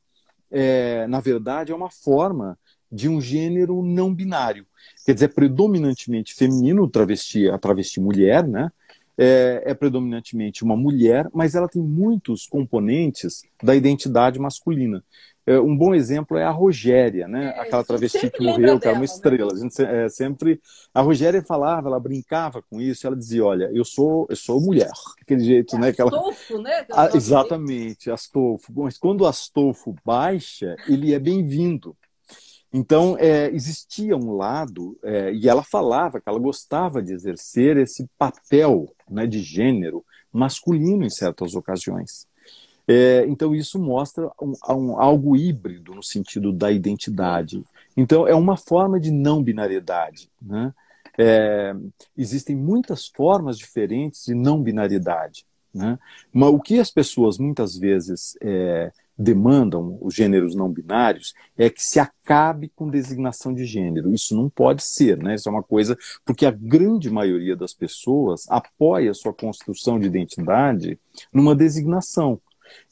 [0.52, 2.58] é, na verdade, é uma forma
[2.92, 4.68] de um gênero não binário.
[5.06, 8.72] Quer dizer, predominantemente feminino, travesti, a travesti mulher, né?
[9.18, 15.02] É, é, predominantemente uma mulher, mas ela tem muitos componentes da identidade masculina.
[15.48, 17.54] É, um bom exemplo é a Rogéria, né?
[17.56, 19.06] É, Aquela travesti que morreu, que era uma né?
[19.06, 19.54] estrela.
[19.54, 19.60] Né?
[19.60, 20.60] A gente é, sempre
[20.92, 23.06] a Rogéria falava, ela brincava com isso.
[23.06, 24.90] Ela dizia: "Olha, eu sou, eu sou mulher".
[25.22, 25.88] Aquele jeito, é né?
[25.90, 26.10] Aquela...
[26.10, 26.86] Astolfo, né?
[26.92, 28.74] Ah, exatamente, Astolfo.
[28.76, 31.96] Mas quando o Astolfo baixa, ele é bem-vindo.
[32.74, 38.08] Então, é, existia um lado, é, e ela falava que ela gostava de exercer esse
[38.18, 42.28] papel né, de gênero masculino em certas ocasiões.
[42.88, 47.64] É, então, isso mostra um, um, algo híbrido no sentido da identidade.
[47.96, 50.30] Então, é uma forma de não binariedade.
[50.42, 50.74] Né?
[51.18, 51.74] É,
[52.16, 55.46] existem muitas formas diferentes de não binariedade.
[55.74, 55.98] Né?
[56.32, 61.82] Mas o que as pessoas muitas vezes é, demandam, os gêneros não binários, é que
[61.82, 64.14] se acabe com designação de gênero.
[64.14, 65.36] Isso não pode ser, né?
[65.36, 71.00] Isso é uma coisa, porque a grande maioria das pessoas apoia sua construção de identidade
[71.34, 72.42] numa designação.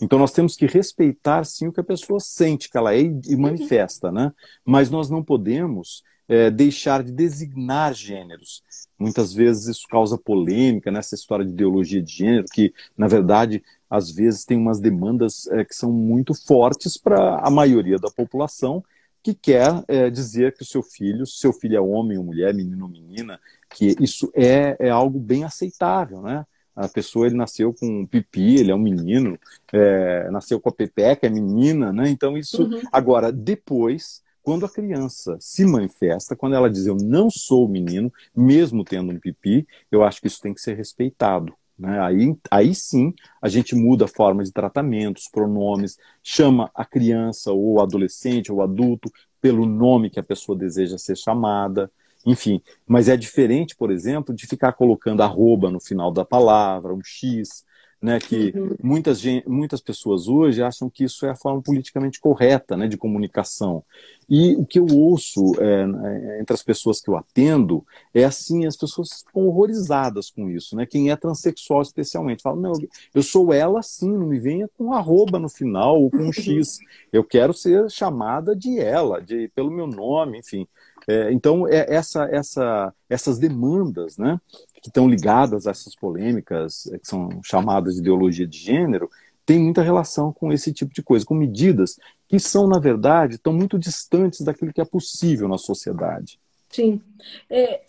[0.02, 3.36] Então nós temos que respeitar sim o que a pessoa sente que ela é e
[3.36, 4.32] manifesta, né?
[4.64, 8.64] Mas nós não podemos é, deixar de designar gêneros.
[8.98, 14.10] Muitas vezes isso causa polêmica nessa história de ideologia de gênero, que na verdade às
[14.10, 18.84] vezes tem umas demandas é, que são muito fortes para a maioria da população
[19.22, 22.54] que quer é, dizer que o seu filho, se seu filho é homem ou mulher,
[22.54, 26.46] menino ou menina, que isso é, é algo bem aceitável, né?
[26.76, 29.38] A pessoa ele nasceu com um pipi, ele é um menino,
[29.72, 32.10] é, nasceu com a pepeca, é menina, né?
[32.10, 32.64] Então isso.
[32.64, 32.82] Uhum.
[32.92, 38.84] Agora, depois, quando a criança se manifesta, quando ela diz eu não sou menino, mesmo
[38.84, 41.54] tendo um pipi, eu acho que isso tem que ser respeitado.
[41.80, 42.00] Né?
[42.00, 47.52] Aí, aí sim a gente muda a forma de tratamento, os pronomes, chama a criança
[47.52, 51.90] ou o adolescente ou o adulto pelo nome que a pessoa deseja ser chamada
[52.26, 52.62] enfim.
[52.88, 57.66] Mas é diferente, por exemplo, de ficar colocando arroba no final da palavra, um X,
[58.04, 62.86] né, que muitas, muitas pessoas hoje acham que isso é a forma politicamente correta né,
[62.86, 63.82] de comunicação.
[64.30, 68.66] E o que eu ouço é, é, entre as pessoas que eu atendo é assim,
[68.66, 70.86] as pessoas ficam horrorizadas com isso, né?
[70.86, 72.74] Quem é transexual especialmente, fala, não,
[73.16, 76.80] eu sou ela sim, não me venha com arroba no final ou com um X.
[77.12, 80.68] Eu quero ser chamada de ela, de, pelo meu nome, enfim.
[81.08, 84.40] É, então, é essa, essa, essas demandas né,
[84.82, 89.10] que estão ligadas a essas polêmicas, é, que são chamadas de ideologia de gênero,
[89.46, 93.54] tem muita relação com esse tipo de coisa, com medidas que são, na verdade, estão
[93.54, 96.40] muito distantes daquilo que é possível na sociedade.
[96.70, 97.02] Sim.
[97.50, 97.82] É,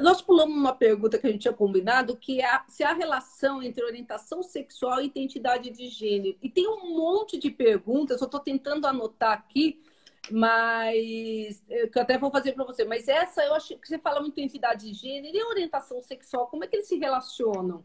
[0.00, 3.84] nós pulamos uma pergunta que a gente tinha combinado, que é se há relação entre
[3.84, 6.36] orientação sexual e identidade de gênero.
[6.42, 9.82] E tem um monte de perguntas, eu estou tentando anotar aqui,
[10.30, 11.62] mas
[11.92, 12.84] que eu até vou fazer para você.
[12.84, 16.46] Mas essa eu acho que você fala muito em identidade de gênero e orientação sexual,
[16.46, 17.82] como é que eles se relacionam?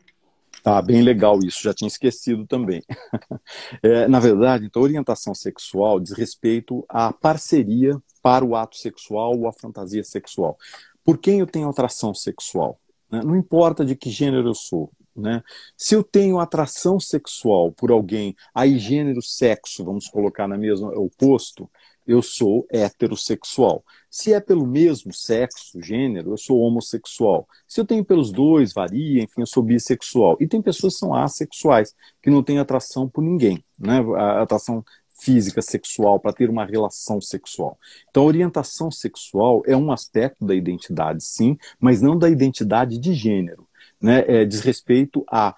[0.63, 2.83] Tá, bem legal isso, já tinha esquecido também.
[3.83, 9.47] É, na verdade, então, orientação sexual diz respeito à parceria para o ato sexual ou
[9.47, 10.57] a fantasia sexual.
[11.03, 12.79] Por quem eu tenho atração sexual?
[13.09, 13.21] Né?
[13.23, 14.91] Não importa de que gênero eu sou.
[15.15, 15.41] Né?
[15.75, 21.69] Se eu tenho atração sexual por alguém, aí gênero, sexo, vamos colocar na mesma oposto,
[22.07, 23.83] eu sou heterossexual.
[24.09, 27.47] Se é pelo mesmo sexo, gênero, eu sou homossexual.
[27.67, 30.37] Se eu tenho pelos dois, varia, enfim, eu sou bissexual.
[30.39, 31.93] E tem pessoas que são assexuais,
[32.23, 33.99] que não têm atração por ninguém, né?
[34.41, 34.83] Atração
[35.19, 37.77] física sexual para ter uma relação sexual.
[38.09, 43.67] Então, orientação sexual é um aspecto da identidade, sim, mas não da identidade de gênero.
[43.99, 44.23] Né?
[44.27, 45.55] É, diz respeito a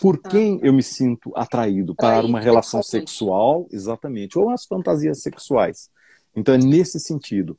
[0.00, 0.30] por tá.
[0.30, 5.90] quem eu me sinto atraído para uma relação sexual, exatamente, ou as fantasias sexuais.
[6.34, 7.58] Então é nesse sentido.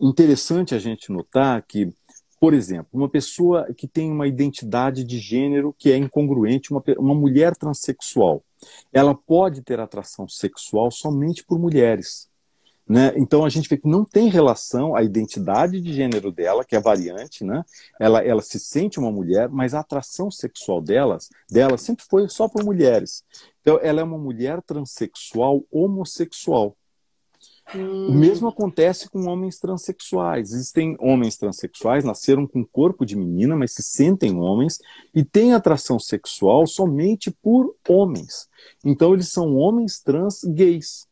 [0.00, 1.92] Interessante a gente notar que,
[2.40, 7.14] por exemplo, uma pessoa que tem uma identidade de gênero que é incongruente, uma, uma
[7.14, 8.44] mulher transexual,
[8.92, 12.27] ela pode ter atração sexual somente por mulheres.
[12.88, 13.12] Né?
[13.16, 16.80] Então a gente vê que não tem relação a identidade de gênero dela, que é
[16.80, 17.62] variante, né?
[18.00, 22.48] ela, ela se sente uma mulher, mas a atração sexual delas, dela sempre foi só
[22.48, 23.22] por mulheres.
[23.60, 26.74] Então ela é uma mulher transexual homossexual.
[27.74, 28.08] Hum.
[28.08, 30.52] O mesmo acontece com homens transexuais.
[30.52, 34.78] Existem homens transexuais, nasceram com corpo de menina, mas se sentem homens
[35.14, 38.48] e têm atração sexual somente por homens.
[38.82, 41.07] Então eles são homens trans gays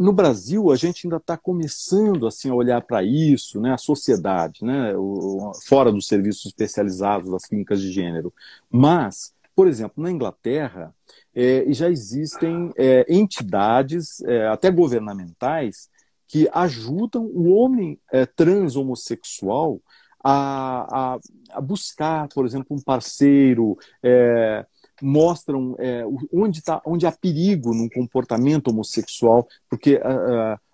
[0.00, 3.74] No Brasil, a gente ainda está começando assim, a olhar para isso, né?
[3.74, 4.96] a sociedade, né?
[4.96, 8.32] O, fora dos serviços especializados das clínicas de gênero.
[8.70, 10.94] Mas, por exemplo, na Inglaterra,
[11.34, 15.90] é, já existem é, entidades, é, até governamentais,
[16.26, 19.80] que ajudam o homem é, trans homossexual
[20.24, 21.18] a, a,
[21.50, 24.64] a, buscar, por exemplo, um parceiro, é,
[25.02, 30.10] mostram é, onde, tá, onde há perigo num comportamento homossexual, porque a,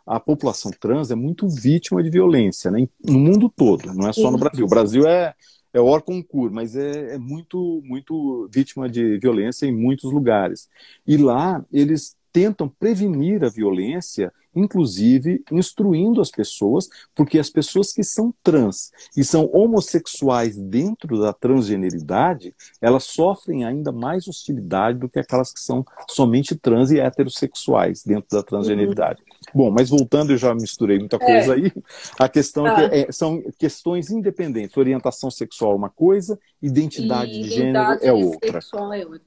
[0.06, 2.88] a, a, população trans é muito vítima de violência, né?
[3.04, 4.64] no mundo todo, não é só no Brasil.
[4.64, 5.34] O Brasil é,
[5.72, 10.68] é o concurso, mas é, é, muito, muito vítima de violência em muitos lugares.
[11.06, 18.02] E lá eles tentam prevenir a violência inclusive instruindo as pessoas, porque as pessoas que
[18.02, 25.18] são trans e são homossexuais dentro da transgeneridade, elas sofrem ainda mais hostilidade do que
[25.18, 29.22] aquelas que são somente trans e heterossexuais dentro da transgeneridade.
[29.22, 29.36] Uhum.
[29.54, 31.56] Bom, mas voltando, eu já misturei muita coisa é.
[31.56, 31.72] aí.
[32.18, 32.82] A questão ah.
[32.82, 34.76] é que é, são questões independentes.
[34.76, 38.60] Orientação sexual é uma coisa, identidade e de gênero é outra.
[38.60, 39.20] Sexual é outra.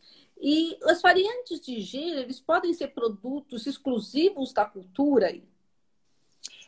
[0.46, 5.34] E as variantes de gênero, eles podem ser produtos exclusivos da cultura?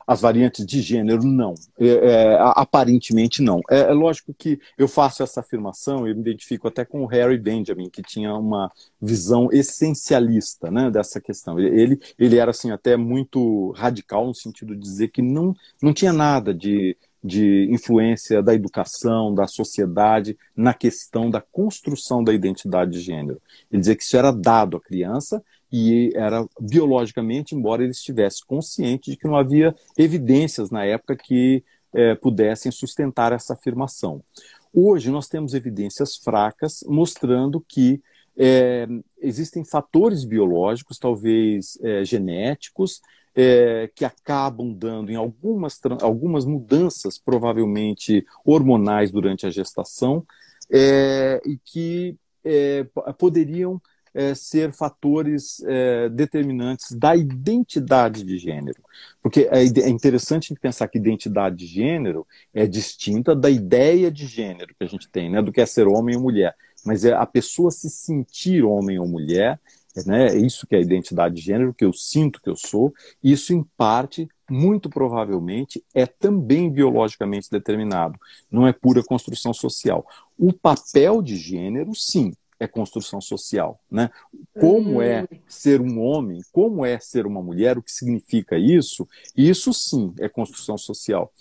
[0.07, 1.55] As variantes de gênero, não.
[1.77, 3.59] É, é, aparentemente, não.
[3.69, 7.37] É, é, lógico que eu faço essa afirmação, eu me identifico até com o Harry
[7.37, 8.71] Benjamin, que tinha uma
[9.01, 11.59] visão essencialista né, dessa questão.
[11.59, 16.13] Ele, ele era assim, até muito radical no sentido de dizer que não, não tinha
[16.13, 16.95] nada de
[17.25, 23.41] de influência da educação, da sociedade, na questão da construção da identidade de gênero.
[23.71, 29.09] Ele dizia que isso era dado à criança e era biologicamente, embora ele estivesse consciente
[29.09, 34.21] de que não havia evidências na época que é, pudessem sustentar essa afirmação.
[34.71, 38.01] Hoje nós temos evidências fracas mostrando que
[38.37, 38.85] é,
[39.19, 43.01] existem fatores biológicos, talvez é, genéticos,
[43.35, 50.25] é, que acabam dando em algumas, algumas mudanças, provavelmente hormonais, durante a gestação,
[50.71, 52.85] é, e que é,
[53.17, 53.81] poderiam
[54.13, 58.81] é, ser fatores é, determinantes da identidade de gênero.
[59.21, 64.73] Porque é, é interessante pensar que identidade de gênero é distinta da ideia de gênero
[64.73, 66.55] que a gente tem, né, do que é ser homem ou mulher.
[66.85, 69.59] Mas é a pessoa se sentir homem ou mulher
[70.03, 70.27] né?
[70.27, 72.93] É isso que é a identidade de gênero, que eu sinto que eu sou.
[73.23, 78.19] Isso, em parte, muito provavelmente, é também biologicamente determinado.
[78.51, 80.05] Não é pura construção social.
[80.37, 84.09] O papel de gênero, sim, é construção social, né?
[84.59, 85.37] Como é hum.
[85.47, 89.07] ser um homem, como é ser uma mulher, o que significa isso?
[89.35, 91.31] Isso sim é construção social.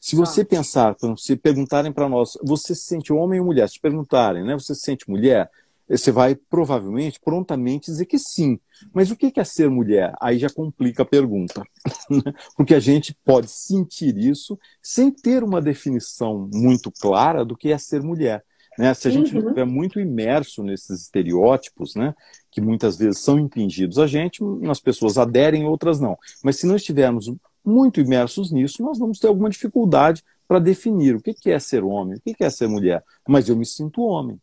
[0.00, 0.46] Se você ah.
[0.46, 3.68] pensar, se perguntarem para nós, você se sente homem ou mulher?
[3.68, 4.54] Se perguntarem, né?
[4.54, 5.50] Você se sente mulher?
[5.88, 8.58] Você vai provavelmente, prontamente dizer que sim.
[8.92, 10.14] Mas o que é ser mulher?
[10.20, 11.62] Aí já complica a pergunta.
[12.10, 12.34] Né?
[12.54, 17.78] Porque a gente pode sentir isso sem ter uma definição muito clara do que é
[17.78, 18.44] ser mulher.
[18.78, 18.92] Né?
[18.92, 19.40] Se a gente uhum.
[19.40, 22.14] estiver muito imerso nesses estereótipos, né,
[22.50, 26.18] que muitas vezes são impingidos a gente, as pessoas aderem, outras não.
[26.42, 27.32] Mas se não estivermos
[27.64, 32.16] muito imersos nisso, nós vamos ter alguma dificuldade para definir o que é ser homem,
[32.16, 33.02] o que é ser mulher.
[33.26, 34.38] Mas eu me sinto homem.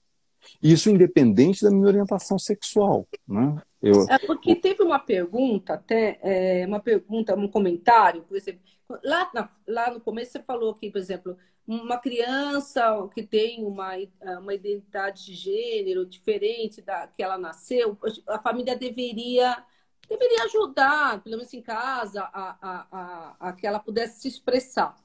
[0.62, 3.08] Isso independente da minha orientação sexual.
[3.28, 3.62] Né?
[3.82, 4.06] Eu...
[4.10, 8.62] É porque teve uma pergunta, até é, uma pergunta, um comentário, por exemplo,
[9.04, 11.38] lá, na, lá no começo você falou que, por exemplo,
[11.68, 12.82] uma criança
[13.14, 13.92] que tem uma,
[14.40, 19.64] uma identidade de gênero diferente da que ela nasceu, a família deveria
[20.10, 24.96] deveria ajudar, pelo menos em casa, a, a, a, a que ela pudesse se expressar.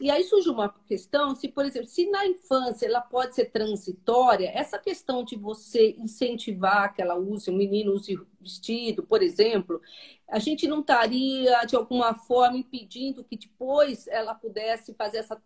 [0.00, 4.50] E aí surge uma questão, se, por exemplo, se na infância ela pode ser transitória,
[4.54, 9.78] essa questão de você incentivar que ela use, o menino use vestido, por exemplo,
[10.26, 15.40] a gente não estaria, de alguma forma, impedindo que depois ela pudesse fazer essa.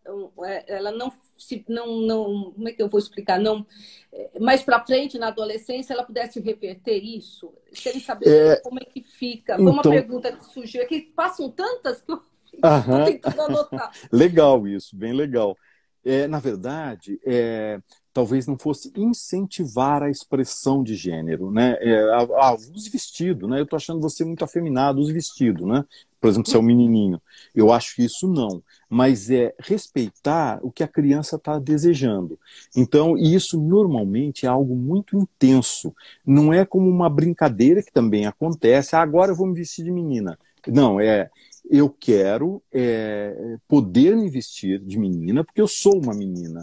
[0.44, 1.64] É, ela não se.
[1.68, 3.40] Não, não, como é que eu vou explicar?
[3.40, 3.66] Não,
[4.12, 7.52] é, mais para frente, na adolescência, ela pudesse reverter isso?
[7.72, 8.56] Querem saber é...
[8.56, 9.56] como é que fica?
[9.56, 10.82] Foi uma então pergunta que surgiu.
[10.82, 12.22] É que passam tantas que eu
[14.12, 15.56] Legal isso, bem legal.
[16.04, 17.80] É, na verdade, é,
[18.12, 21.76] talvez não fosse incentivar a expressão de gênero, né?
[21.80, 23.60] É, ah, use vestido, né?
[23.60, 25.82] Eu tô achando você muito afeminado, use vestido, né?
[26.20, 27.20] Por exemplo, se é um menininho.
[27.54, 28.62] Eu acho que isso não.
[28.88, 32.38] Mas é respeitar o que a criança está desejando.
[32.76, 35.94] Então, isso normalmente é algo muito intenso.
[36.26, 38.94] Não é como uma brincadeira que também acontece.
[38.94, 40.38] Ah, agora eu vou me vestir de menina.
[40.66, 41.30] Não, é
[41.68, 46.62] eu quero é, poder me vestir de menina porque eu sou uma menina.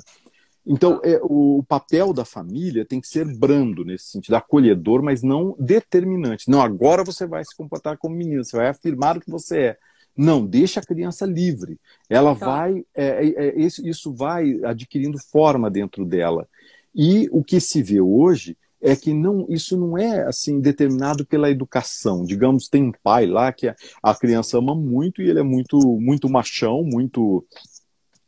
[0.65, 5.55] Então, é, o papel da família tem que ser brando nesse sentido, acolhedor, mas não
[5.59, 6.49] determinante.
[6.49, 9.77] Não, agora você vai se comportar como menino, você vai afirmar o que você é.
[10.15, 11.79] Não, deixa a criança livre.
[12.07, 12.45] Ela tá.
[12.45, 16.47] vai, é, é, é isso, isso vai adquirindo forma dentro dela.
[16.93, 21.49] E o que se vê hoje é que não, isso não é assim determinado pela
[21.49, 22.25] educação.
[22.25, 26.29] Digamos, tem um pai lá que a criança ama muito e ele é muito muito
[26.29, 27.45] machão, muito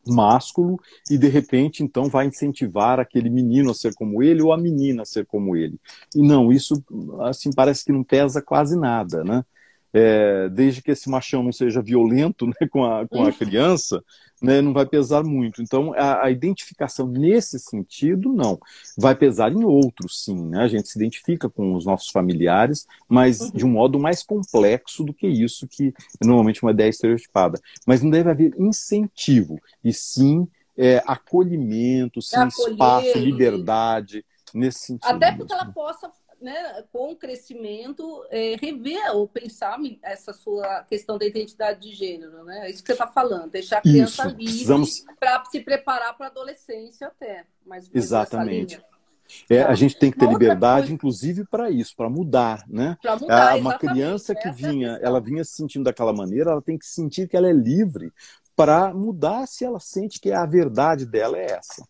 [0.06, 0.80] másculo
[1.10, 5.04] e de repente então vai incentivar aquele menino a ser como ele ou a menina
[5.04, 5.80] a ser como ele.
[6.16, 6.84] E não, isso
[7.22, 9.43] assim parece que não pesa quase nada, né?
[9.94, 14.04] É, desde que esse machão não seja violento né, com, a, com a criança,
[14.41, 15.62] né, não vai pesar muito.
[15.62, 18.60] Então, a, a, identificação nesse sentido, não.
[18.98, 20.48] Vai pesar em outros, sim.
[20.48, 20.64] Né?
[20.64, 23.52] A gente se identifica com os nossos familiares, mas uhum.
[23.52, 27.60] de um modo mais complexo do que isso, que é normalmente uma ideia estereotipada.
[27.86, 35.10] Mas não deve haver incentivo, e sim é, acolhimento, sim, espaço, liberdade, nesse sentido.
[35.10, 36.12] Até porque ela possa
[36.44, 42.44] né, com o crescimento, é, rever ou pensar essa sua questão da identidade de gênero,
[42.44, 42.68] né?
[42.68, 44.36] É isso que você está falando, deixar a criança isso.
[44.36, 45.06] livre Precisamos...
[45.18, 47.46] para se preparar para a adolescência até.
[47.66, 48.82] Mas Exatamente.
[49.50, 50.94] É, a gente tem que ter liberdade, coisa...
[50.94, 52.98] inclusive, para isso, para mudar, né?
[53.02, 56.86] Pra mudar, uma criança que vinha, ela vinha se sentindo daquela maneira, ela tem que
[56.86, 58.12] sentir que ela é livre
[58.54, 61.88] para mudar se ela sente que a verdade dela é essa.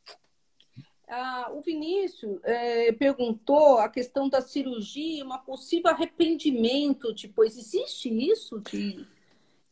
[1.16, 7.56] Ah, o Vinícius é, perguntou a questão da cirurgia, uma possível arrependimento depois.
[7.56, 8.60] Existe isso?
[8.62, 9.06] De...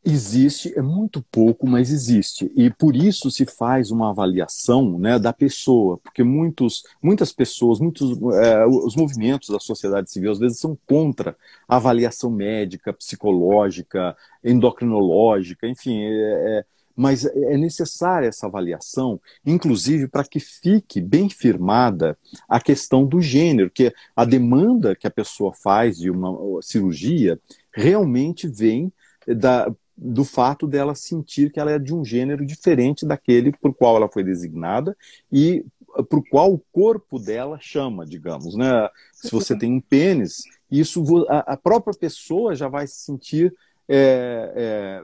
[0.05, 2.51] Existe, é muito pouco, mas existe.
[2.55, 8.21] E por isso se faz uma avaliação né, da pessoa, porque muitos, muitas pessoas, muitos
[8.35, 11.35] é, os movimentos da sociedade civil às vezes são contra
[11.67, 16.03] a avaliação médica, psicológica, endocrinológica, enfim.
[16.03, 16.65] É, é
[16.95, 22.17] mas é necessária essa avaliação, inclusive para que fique bem firmada
[22.47, 27.39] a questão do gênero, que a demanda que a pessoa faz de uma cirurgia
[27.73, 28.91] realmente vem
[29.27, 33.97] da, do fato dela sentir que ela é de um gênero diferente daquele por qual
[33.97, 34.97] ela foi designada
[35.31, 35.65] e
[36.09, 38.89] para o qual o corpo dela chama, digamos, né?
[39.11, 43.53] Se você tem um pênis, isso a, a própria pessoa já vai se sentir
[43.93, 45.01] é, é,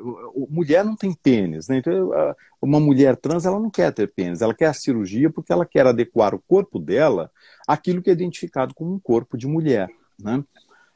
[0.50, 1.78] mulher não tem pênis, né?
[1.78, 2.10] Então,
[2.62, 5.86] uma mulher trans ela não quer ter pênis, ela quer a cirurgia porque ela quer
[5.86, 7.30] adequar o corpo dela
[7.68, 10.42] àquilo que é identificado como um corpo de mulher, né?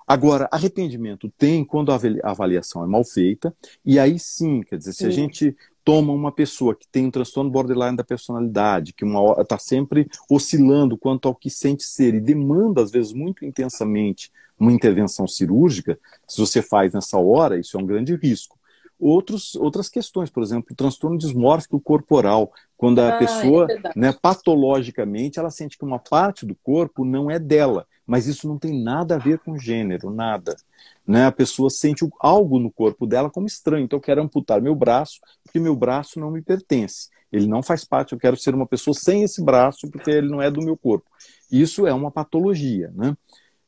[0.07, 4.99] Agora, arrependimento tem quando a avaliação é mal feita, e aí sim, quer dizer, se
[4.99, 5.07] sim.
[5.07, 9.05] a gente toma uma pessoa que tem um transtorno borderline da personalidade, que
[9.39, 14.31] está sempre oscilando quanto ao que sente ser e demanda, às vezes, muito intensamente
[14.61, 15.97] uma intervenção cirúrgica,
[16.27, 18.59] se você faz nessa hora, isso é um grande risco.
[18.99, 24.13] Outros, outras questões, por exemplo, o transtorno dismórfico corporal, quando a ah, pessoa, é né,
[24.13, 28.83] patologicamente, ela sente que uma parte do corpo não é dela, mas isso não tem
[28.83, 30.55] nada a ver com gênero, nada.
[31.07, 31.25] Né?
[31.25, 35.19] A pessoa sente algo no corpo dela como estranho, então eu quero amputar meu braço,
[35.43, 37.09] porque meu braço não me pertence.
[37.31, 40.39] Ele não faz parte, eu quero ser uma pessoa sem esse braço, porque ele não
[40.39, 41.09] é do meu corpo.
[41.51, 43.17] Isso é uma patologia, né?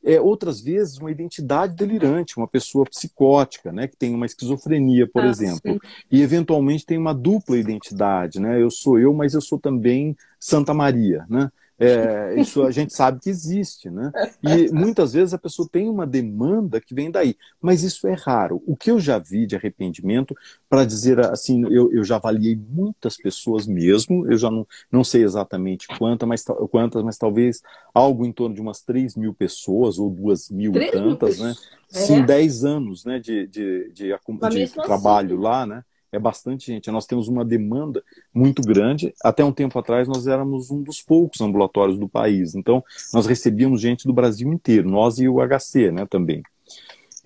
[0.04, 5.22] É, outras vezes uma identidade delirante, uma pessoa psicótica, né, que tem uma esquizofrenia, por
[5.22, 5.78] ah, exemplo, sim.
[6.10, 10.74] e eventualmente tem uma dupla identidade, né, eu sou eu, mas eu sou também Santa
[10.74, 14.12] Maria, né, é, isso a gente sabe que existe, né?
[14.42, 18.62] E muitas vezes a pessoa tem uma demanda que vem daí, mas isso é raro.
[18.64, 20.36] O que eu já vi de arrependimento,
[20.68, 25.24] para dizer assim, eu, eu já avaliei muitas pessoas mesmo, eu já não, não sei
[25.24, 27.60] exatamente quantas, mas, quantas, mas talvez
[27.92, 31.54] algo em torno de umas 3 mil pessoas ou 2 mil e tantas, né?
[31.92, 31.98] É.
[31.98, 35.42] Sim, 10 anos né, de, de, de, de, de trabalho assim.
[35.42, 35.84] lá, né?
[36.14, 36.90] É bastante gente.
[36.90, 38.02] Nós temos uma demanda
[38.32, 39.12] muito grande.
[39.22, 42.54] Até um tempo atrás, nós éramos um dos poucos ambulatórios do país.
[42.54, 46.42] Então, nós recebíamos gente do Brasil inteiro, nós e o HC né, também.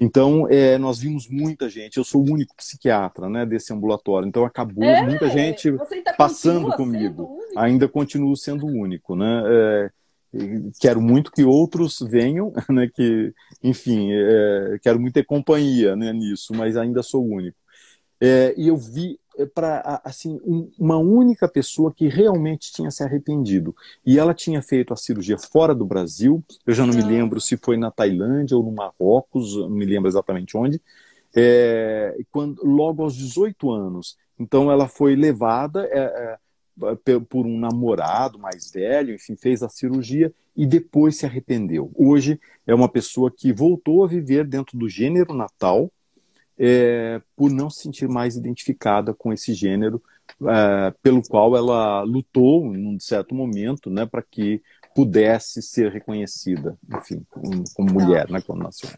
[0.01, 1.97] Então, é, nós vimos muita gente.
[1.97, 4.29] Eu sou o único psiquiatra né, desse ambulatório.
[4.29, 5.75] Então, acabou é, muita gente
[6.17, 7.39] passando comigo.
[7.57, 9.17] Ainda continuo sendo o único.
[9.17, 9.43] Né?
[9.47, 9.91] É,
[10.81, 13.33] quero muito que outros venham, né, que,
[13.63, 17.57] enfim, é, quero muito ter companhia né, nisso, mas ainda sou o único.
[18.21, 23.03] É, e eu vi é, para assim um, uma única pessoa que realmente tinha se
[23.05, 23.75] arrependido.
[24.05, 26.43] E ela tinha feito a cirurgia fora do Brasil.
[26.67, 30.09] Eu já não me lembro se foi na Tailândia ou no Marrocos não me lembro
[30.09, 30.81] exatamente onde.
[31.37, 34.17] É, quando logo aos 18 anos.
[34.39, 36.39] Então ela foi levada é,
[37.07, 41.93] é, por um namorado mais velho enfim fez a cirurgia e depois se arrependeu.
[41.95, 45.93] Hoje é uma pessoa que voltou a viver dentro do gênero natal
[46.59, 50.03] é, por não se sentir mais identificada com esse gênero
[50.47, 54.63] é, pelo qual ela lutou em um certo momento, né, para que
[54.95, 58.91] pudesse ser reconhecida, enfim, como, como mulher, né, quando nasceu.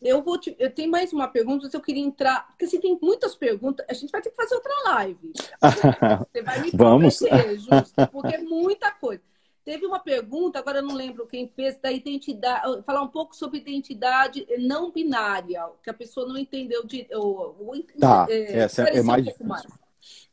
[0.00, 2.98] Eu vou te, eu tenho mais uma pergunta, mas eu queria entrar, porque se tem
[3.00, 5.32] muitas perguntas, a gente vai ter que fazer outra live.
[6.32, 7.18] Você vai me Vamos.
[7.58, 9.22] justo, porque é muita coisa.
[9.66, 13.58] Teve uma pergunta, agora eu não lembro quem fez, da identidade, falar um pouco sobre
[13.58, 17.04] identidade não binária, que a pessoa não entendeu de.
[17.12, 19.66] Ou, ou, tá, é, essa é mais um mais.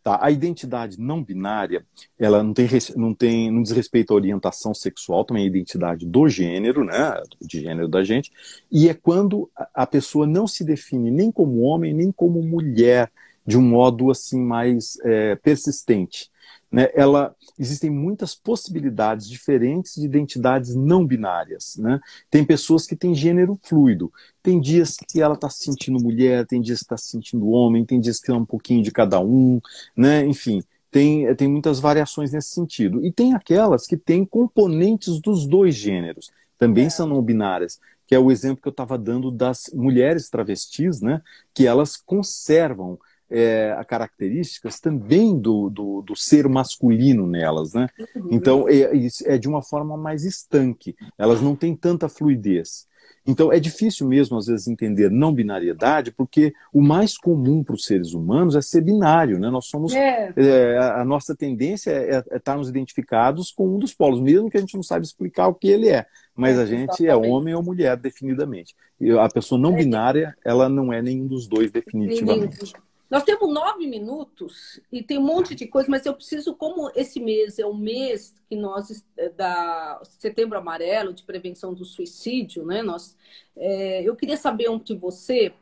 [0.03, 1.84] Tá, a identidade não binária,
[2.19, 6.05] ela não tem, não tem, não diz respeito à orientação sexual, também é a identidade
[6.05, 8.31] do gênero, né, de gênero da gente,
[8.71, 13.11] e é quando a pessoa não se define nem como homem, nem como mulher,
[13.47, 16.31] de um modo assim mais é, persistente
[16.74, 21.76] né, ela existem muitas possibilidades diferentes de identidades não binárias.
[21.78, 21.99] Né?
[22.32, 24.11] Tem pessoas que têm gênero fluido.
[24.41, 27.86] Tem dias que ela está se sentindo mulher, tem dias que está se sentindo homem,
[27.86, 29.61] tem dias que é um pouquinho de cada um,
[29.95, 30.26] né?
[30.26, 33.05] Enfim, tem, tem muitas variações nesse sentido.
[33.05, 36.89] E tem aquelas que têm componentes dos dois gêneros, também é.
[36.89, 41.21] são não binárias, que é o exemplo que eu estava dando das mulheres travestis, né?
[41.53, 42.97] Que elas conservam
[43.30, 47.88] é, características também do, do, do, ser masculino nelas, né?
[48.15, 48.28] Uhum.
[48.32, 48.91] Então é,
[49.26, 52.88] é de uma forma mais estanque, elas não têm tanta fluidez.
[53.26, 57.86] Então é difícil mesmo às vezes entender não binariedade, porque o mais comum para os
[57.86, 59.49] seres humanos é ser binário, né?
[59.49, 60.34] Nós somos é.
[60.36, 64.59] É, a nossa tendência é, é, estarmos identificados com um dos polos, mesmo que a
[64.59, 66.05] gente não saiba explicar o que ele é,
[66.36, 68.76] mas a gente é homem ou mulher definidamente.
[68.99, 69.78] E a pessoa não é.
[69.78, 72.74] binária, ela não é nenhum dos dois definitivamente.
[73.14, 77.20] Nós temos nove minutos e tem um monte de coisa, mas eu preciso, como esse
[77.20, 82.82] mês é o mês que nós eh, da Setembro Amarelo de prevenção do suicídio, né?
[82.82, 83.16] Nós,
[83.55, 85.53] é, eu queria saber de você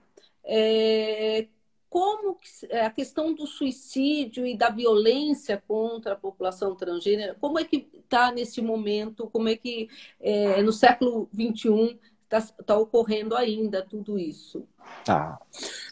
[0.46, 1.46] é,
[1.90, 2.38] como
[2.72, 8.32] a questão do suicídio e da violência contra a população transgênera, como é que está
[8.32, 9.90] nesse momento, como é que
[10.22, 12.00] é, no século 21
[12.32, 14.66] está tá ocorrendo ainda tudo isso.
[15.04, 15.40] Tá.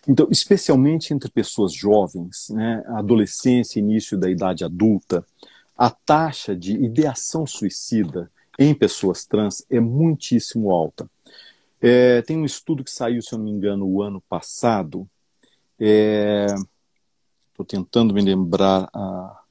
[0.08, 5.26] Então, especialmente entre pessoas jovens, né, adolescência, início da idade adulta,
[5.78, 11.10] a taxa de ideação suicida em pessoas trans é muitíssimo alta.
[11.82, 15.10] É, tem um estudo que saiu, se eu não me engano, o ano passado.
[15.80, 19.42] Estou é, tentando me lembrar, a,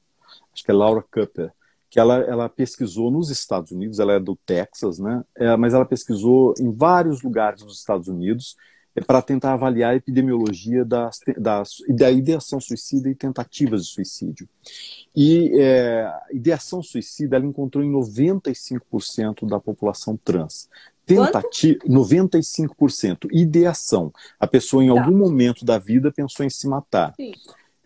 [0.53, 1.51] acho que é Laura Kupper,
[1.89, 5.23] que ela, ela pesquisou nos Estados Unidos, ela é do Texas, né?
[5.35, 8.55] É, mas ela pesquisou em vários lugares dos Estados Unidos
[8.95, 14.47] é, para tentar avaliar a epidemiologia das, das, da ideação suicida e tentativas de suicídio.
[15.15, 20.69] E é, ideação suicida ela encontrou em 95% da população trans.
[21.05, 23.27] Tentativa, 95%.
[23.31, 24.13] Ideação.
[24.39, 25.01] A pessoa, em tá.
[25.01, 27.15] algum momento da vida, pensou em se matar.
[27.15, 27.31] Sim.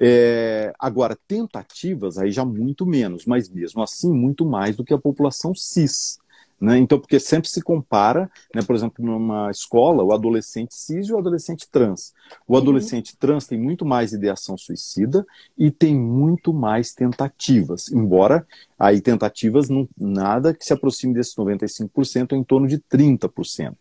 [0.06, 4.98] É, agora, tentativas, aí já muito menos, mas mesmo assim, muito mais do que a
[4.98, 6.20] população cis.
[6.60, 6.78] Né?
[6.78, 11.18] Então, porque sempre se compara, né, por exemplo, numa escola, o adolescente cis e o
[11.18, 12.14] adolescente trans.
[12.46, 12.60] O uhum.
[12.60, 13.18] adolescente uhum.
[13.18, 15.26] trans tem muito mais ideação suicida
[15.58, 18.46] e tem muito mais tentativas, embora
[18.78, 23.76] aí tentativas não, nada que se aproxime desses 95%, em torno de 30%.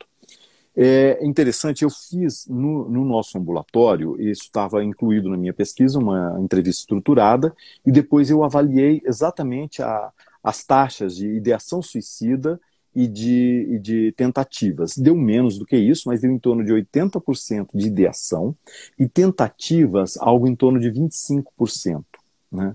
[0.75, 6.39] É interessante, eu fiz no, no nosso ambulatório, isso estava incluído na minha pesquisa, uma
[6.41, 7.55] entrevista estruturada,
[7.85, 10.11] e depois eu avaliei exatamente a,
[10.43, 12.59] as taxas de ideação suicida
[12.95, 14.97] e de, e de tentativas.
[14.97, 18.55] Deu menos do que isso, mas deu em torno de 80% de ideação
[18.99, 22.05] e tentativas algo em torno de 25%.
[22.51, 22.75] Né?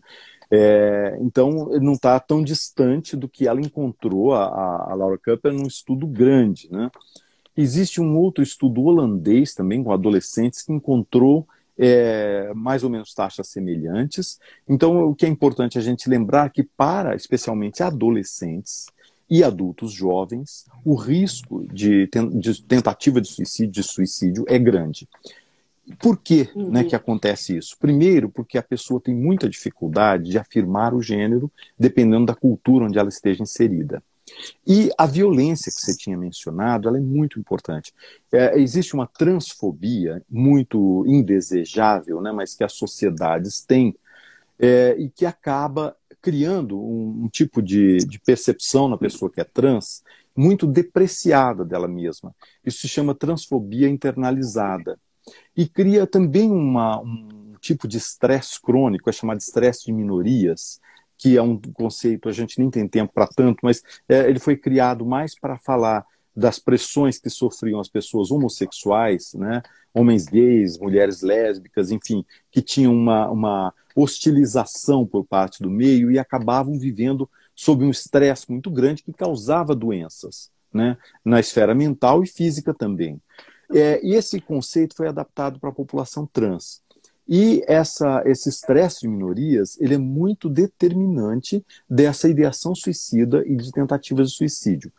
[0.50, 5.68] É, então, não está tão distante do que ela encontrou, a, a Laura Kupper, num
[5.68, 6.70] estudo grande.
[6.72, 6.90] Né?
[7.58, 11.48] Existe um outro estudo holandês também, com adolescentes, que encontrou
[11.78, 14.40] é, mais ou menos taxas semelhantes.
[14.70, 18.86] Então, o que é importante a gente lembrar que, para especialmente adolescentes
[19.30, 25.08] e adultos jovens, o risco de, de tentativa de suicídio, de suicídio é grande.
[26.00, 26.70] Por que, uhum.
[26.70, 27.78] né, que acontece isso?
[27.78, 33.00] Primeiro, porque a pessoa tem muita dificuldade de afirmar o gênero, dependendo da cultura onde
[33.00, 34.04] ela esteja inserida.
[34.66, 37.94] E a violência que você tinha mencionado, ela é muito importante.
[38.32, 43.96] É, existe uma transfobia muito indesejável, né, mas que as sociedades têm,
[44.60, 49.44] é, e que acaba criando um, um tipo de, de, percepção na pessoa que é
[49.44, 50.04] trans
[50.36, 52.36] muito depreciada dela mesma.
[52.66, 55.00] Isso se chama transfobia internalizada.
[55.56, 60.80] E cria também uma, um tipo de estresse crônico, é chamado de estresse de minorias,
[61.18, 64.56] que é um conceito, a gente nem tem tempo para tanto, mas é, ele foi
[64.56, 66.06] criado mais para falar
[66.36, 69.64] das pressões que sofriam as pessoas homossexuais, né?
[69.92, 76.20] homens gays, mulheres lésbicas, enfim, que tinham uma, uma hostilização por parte do meio e
[76.20, 80.96] acabavam vivendo sob um estresse muito grande que causava doenças né?
[81.26, 83.20] na esfera mental e física também.
[83.74, 86.82] É, e esse conceito foi adaptado para a população trans.
[87.28, 93.72] E essa, esse estresse de minorias ele é muito determinante dessa ideação suicida e de
[93.72, 94.92] tentativas de suicídio.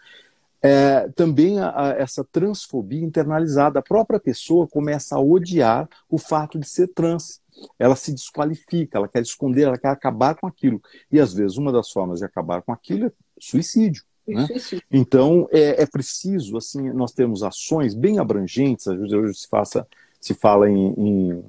[0.60, 6.58] É, também a, a, essa transfobia internalizada, a própria pessoa começa a odiar o fato
[6.58, 7.40] de ser trans.
[7.78, 10.82] Ela se desqualifica, ela quer esconder, ela quer acabar com aquilo.
[11.10, 14.02] E às vezes uma das formas de acabar com aquilo é suicídio.
[14.26, 14.46] Né?
[14.90, 18.86] Então é, é, preciso, assim, nós temos ações bem abrangentes.
[18.86, 19.86] Hoje se, faça,
[20.20, 21.44] se fala em, em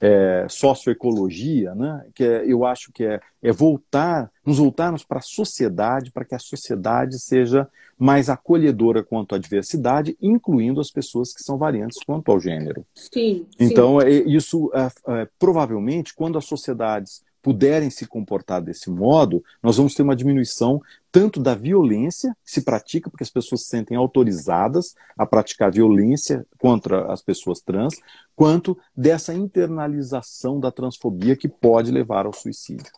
[0.00, 2.06] é, socioecologia, né?
[2.14, 6.34] que é, eu acho que é, é voltar, nos voltarmos para a sociedade, para que
[6.34, 7.68] a sociedade seja
[7.98, 12.84] mais acolhedora quanto à diversidade, incluindo as pessoas que são variantes quanto ao gênero.
[12.94, 13.46] Sim.
[13.58, 14.06] Então, sim.
[14.06, 19.94] É, isso é, é, provavelmente, quando as sociedades puderem se comportar desse modo, nós vamos
[19.94, 20.82] ter uma diminuição
[21.12, 26.44] tanto da violência que se pratica, porque as pessoas se sentem autorizadas a praticar violência
[26.58, 27.94] contra as pessoas trans,
[28.34, 32.90] quanto dessa internalização da transfobia que pode levar ao suicídio.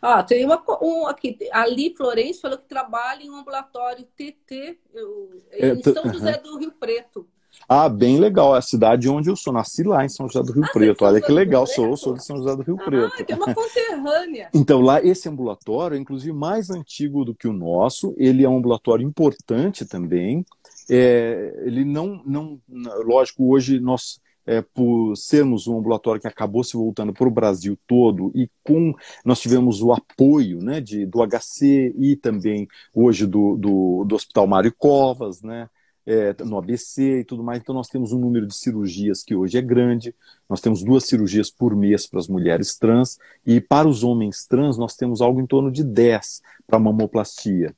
[0.00, 5.42] Ah, tem uma um, aqui, ali Florencio falou que trabalha em um ambulatório TT eu,
[5.52, 7.28] em é, São José do Rio Preto.
[7.68, 8.54] Ah, bem legal.
[8.54, 9.52] É a cidade onde eu sou.
[9.52, 11.04] Nasci lá em São José do Rio ah, Preto.
[11.04, 11.66] Olha que legal.
[11.66, 13.24] Sou, sou de São José do Rio ah, Preto.
[13.28, 14.48] é uma conterrânea.
[14.54, 18.14] Então, lá, esse ambulatório é inclusive mais antigo do que o nosso.
[18.16, 20.44] Ele é um ambulatório importante também.
[20.90, 22.60] É, ele não, não.
[23.04, 24.22] Lógico, hoje nós.
[24.46, 28.92] É, por sermos um ambulatório que acabou se voltando para o Brasil todo e com
[29.24, 34.46] nós tivemos o apoio né, de, do HC e também hoje do, do, do Hospital
[34.46, 35.70] Mário Covas, né,
[36.06, 37.60] é, no ABC e tudo mais.
[37.60, 40.14] Então, nós temos um número de cirurgias que hoje é grande.
[40.48, 43.18] Nós temos duas cirurgias por mês para as mulheres trans.
[43.46, 47.74] E para os homens trans, nós temos algo em torno de 10 para mamoplastia.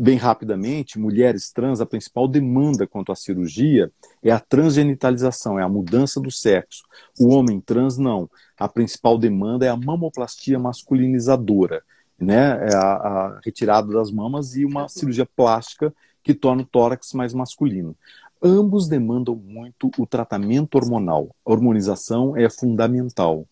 [0.00, 3.90] Bem rapidamente, mulheres trans, a principal demanda quanto à cirurgia
[4.22, 6.84] é a transgenitalização, é a mudança do sexo.
[7.18, 8.30] O homem trans, não.
[8.56, 11.82] A principal demanda é a mamoplastia masculinizadora,
[12.16, 12.68] né?
[12.70, 15.92] É a, a retirada das mamas e uma cirurgia plástica
[16.28, 17.96] que torna o tórax mais masculino.
[18.42, 21.34] Ambos demandam muito o tratamento hormonal.
[21.42, 23.46] A hormonização é fundamental.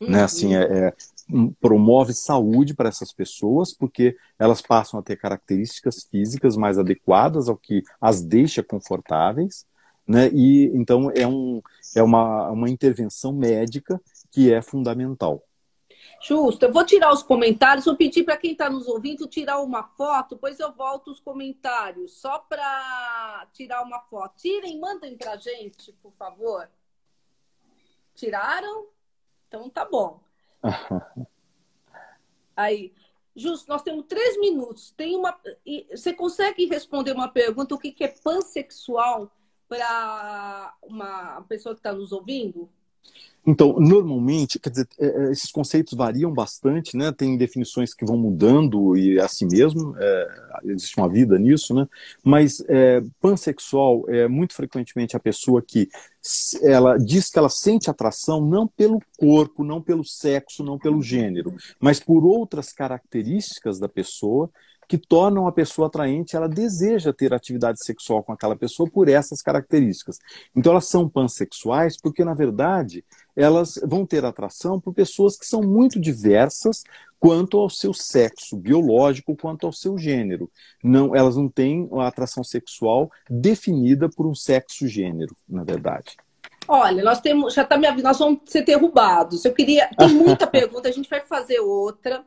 [0.00, 0.06] Né?
[0.06, 0.10] Uhum.
[0.10, 0.22] Né?
[0.22, 0.94] Assim, é, é,
[1.60, 7.58] promove saúde para essas pessoas, porque elas passam a ter características físicas mais adequadas ao
[7.58, 9.66] que as deixa confortáveis.
[10.08, 10.30] Né?
[10.32, 11.60] E então é, um,
[11.94, 14.00] é uma, uma intervenção médica
[14.32, 15.42] que é fundamental.
[16.24, 16.64] Justo.
[16.64, 20.34] Eu vou tirar os comentários, vou pedir para quem está nos ouvindo tirar uma foto,
[20.34, 24.34] depois eu volto os comentários, só para tirar uma foto.
[24.38, 26.66] Tirem, mandem para a gente, por favor.
[28.14, 28.88] Tiraram?
[29.48, 30.20] Então tá bom.
[32.56, 32.94] Aí,
[33.36, 34.92] Justo, nós temos três minutos.
[34.92, 35.38] Tem uma.
[35.90, 37.74] Você consegue responder uma pergunta?
[37.74, 39.30] O que é pansexual
[39.68, 42.70] para uma pessoa que está nos ouvindo?
[43.46, 47.12] Então, normalmente, quer dizer, é, é, esses conceitos variam bastante, né?
[47.12, 50.28] Tem definições que vão mudando e é assim mesmo, é,
[50.64, 51.86] existe uma vida nisso, né?
[52.22, 55.90] Mas é, pansexual é muito frequentemente a pessoa que
[56.62, 61.54] ela diz que ela sente atração não pelo corpo, não pelo sexo, não pelo gênero,
[61.78, 64.50] mas por outras características da pessoa
[64.88, 69.42] que tornam a pessoa atraente, ela deseja ter atividade sexual com aquela pessoa por essas
[69.42, 70.18] características.
[70.54, 73.04] Então elas são pansexuais porque, na verdade,
[73.36, 76.84] elas vão ter atração por pessoas que são muito diversas
[77.18, 80.50] quanto ao seu sexo biológico, quanto ao seu gênero.
[80.82, 86.16] Não, elas não têm a atração sexual definida por um sexo gênero, na verdade.
[86.68, 89.44] Olha, nós temos, já está me avisando, nós vamos ser derrubados.
[89.44, 92.24] Eu queria, tem muita pergunta, a gente vai fazer outra.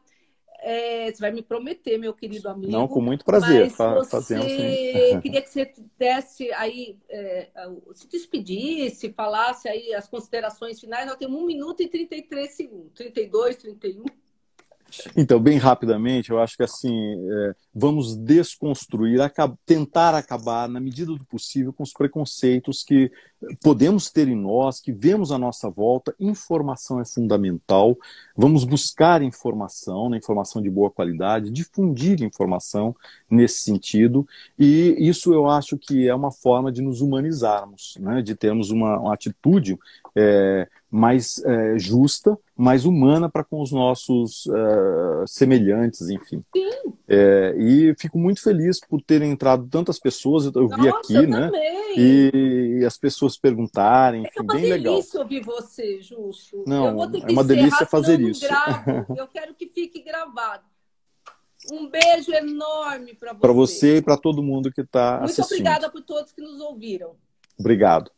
[0.59, 2.71] É, você vai me prometer, meu querido amigo.
[2.71, 3.69] Não, com muito prazer.
[3.69, 4.21] Você...
[4.21, 5.19] sim.
[5.21, 7.49] queria que você desse aí, é,
[7.91, 11.05] se despedisse, falasse aí as considerações finais.
[11.05, 12.91] Nós temos 1 minuto e 33 segundos.
[12.95, 14.05] 32, 31.
[15.15, 16.95] Então, bem rapidamente, eu acho que assim,
[17.29, 19.19] é, vamos desconstruir,
[19.65, 23.11] tentar acabar, na medida do possível, com os preconceitos que
[23.61, 27.97] podemos ter em nós, que vemos à nossa volta, informação é fundamental.
[28.35, 32.95] Vamos buscar informação, né, informação de boa qualidade, difundir informação
[33.29, 34.27] nesse sentido,
[34.57, 38.99] e isso eu acho que é uma forma de nos humanizarmos, né, de termos uma,
[38.99, 39.77] uma atitude
[40.15, 46.43] é, mais é, justa, mais humana para com os nossos é, semelhantes, enfim.
[47.07, 51.27] É, e fico muito feliz por terem entrado tantas pessoas, eu vi Nossa, aqui, eu
[51.27, 51.51] né?
[51.95, 54.93] E, e, as pessoas perguntarem, enfim, é uma bem legal.
[54.93, 56.63] Delícia ouvir você, Justo.
[56.67, 58.41] Não, é uma delícia fazer isso.
[58.41, 60.63] Gravo, eu quero que fique gravado.
[61.71, 63.39] Um beijo enorme para você.
[63.39, 65.47] Para você e para todo mundo que está assistindo.
[65.47, 67.15] Muito obrigada por todos que nos ouviram.
[67.59, 68.11] Obrigado.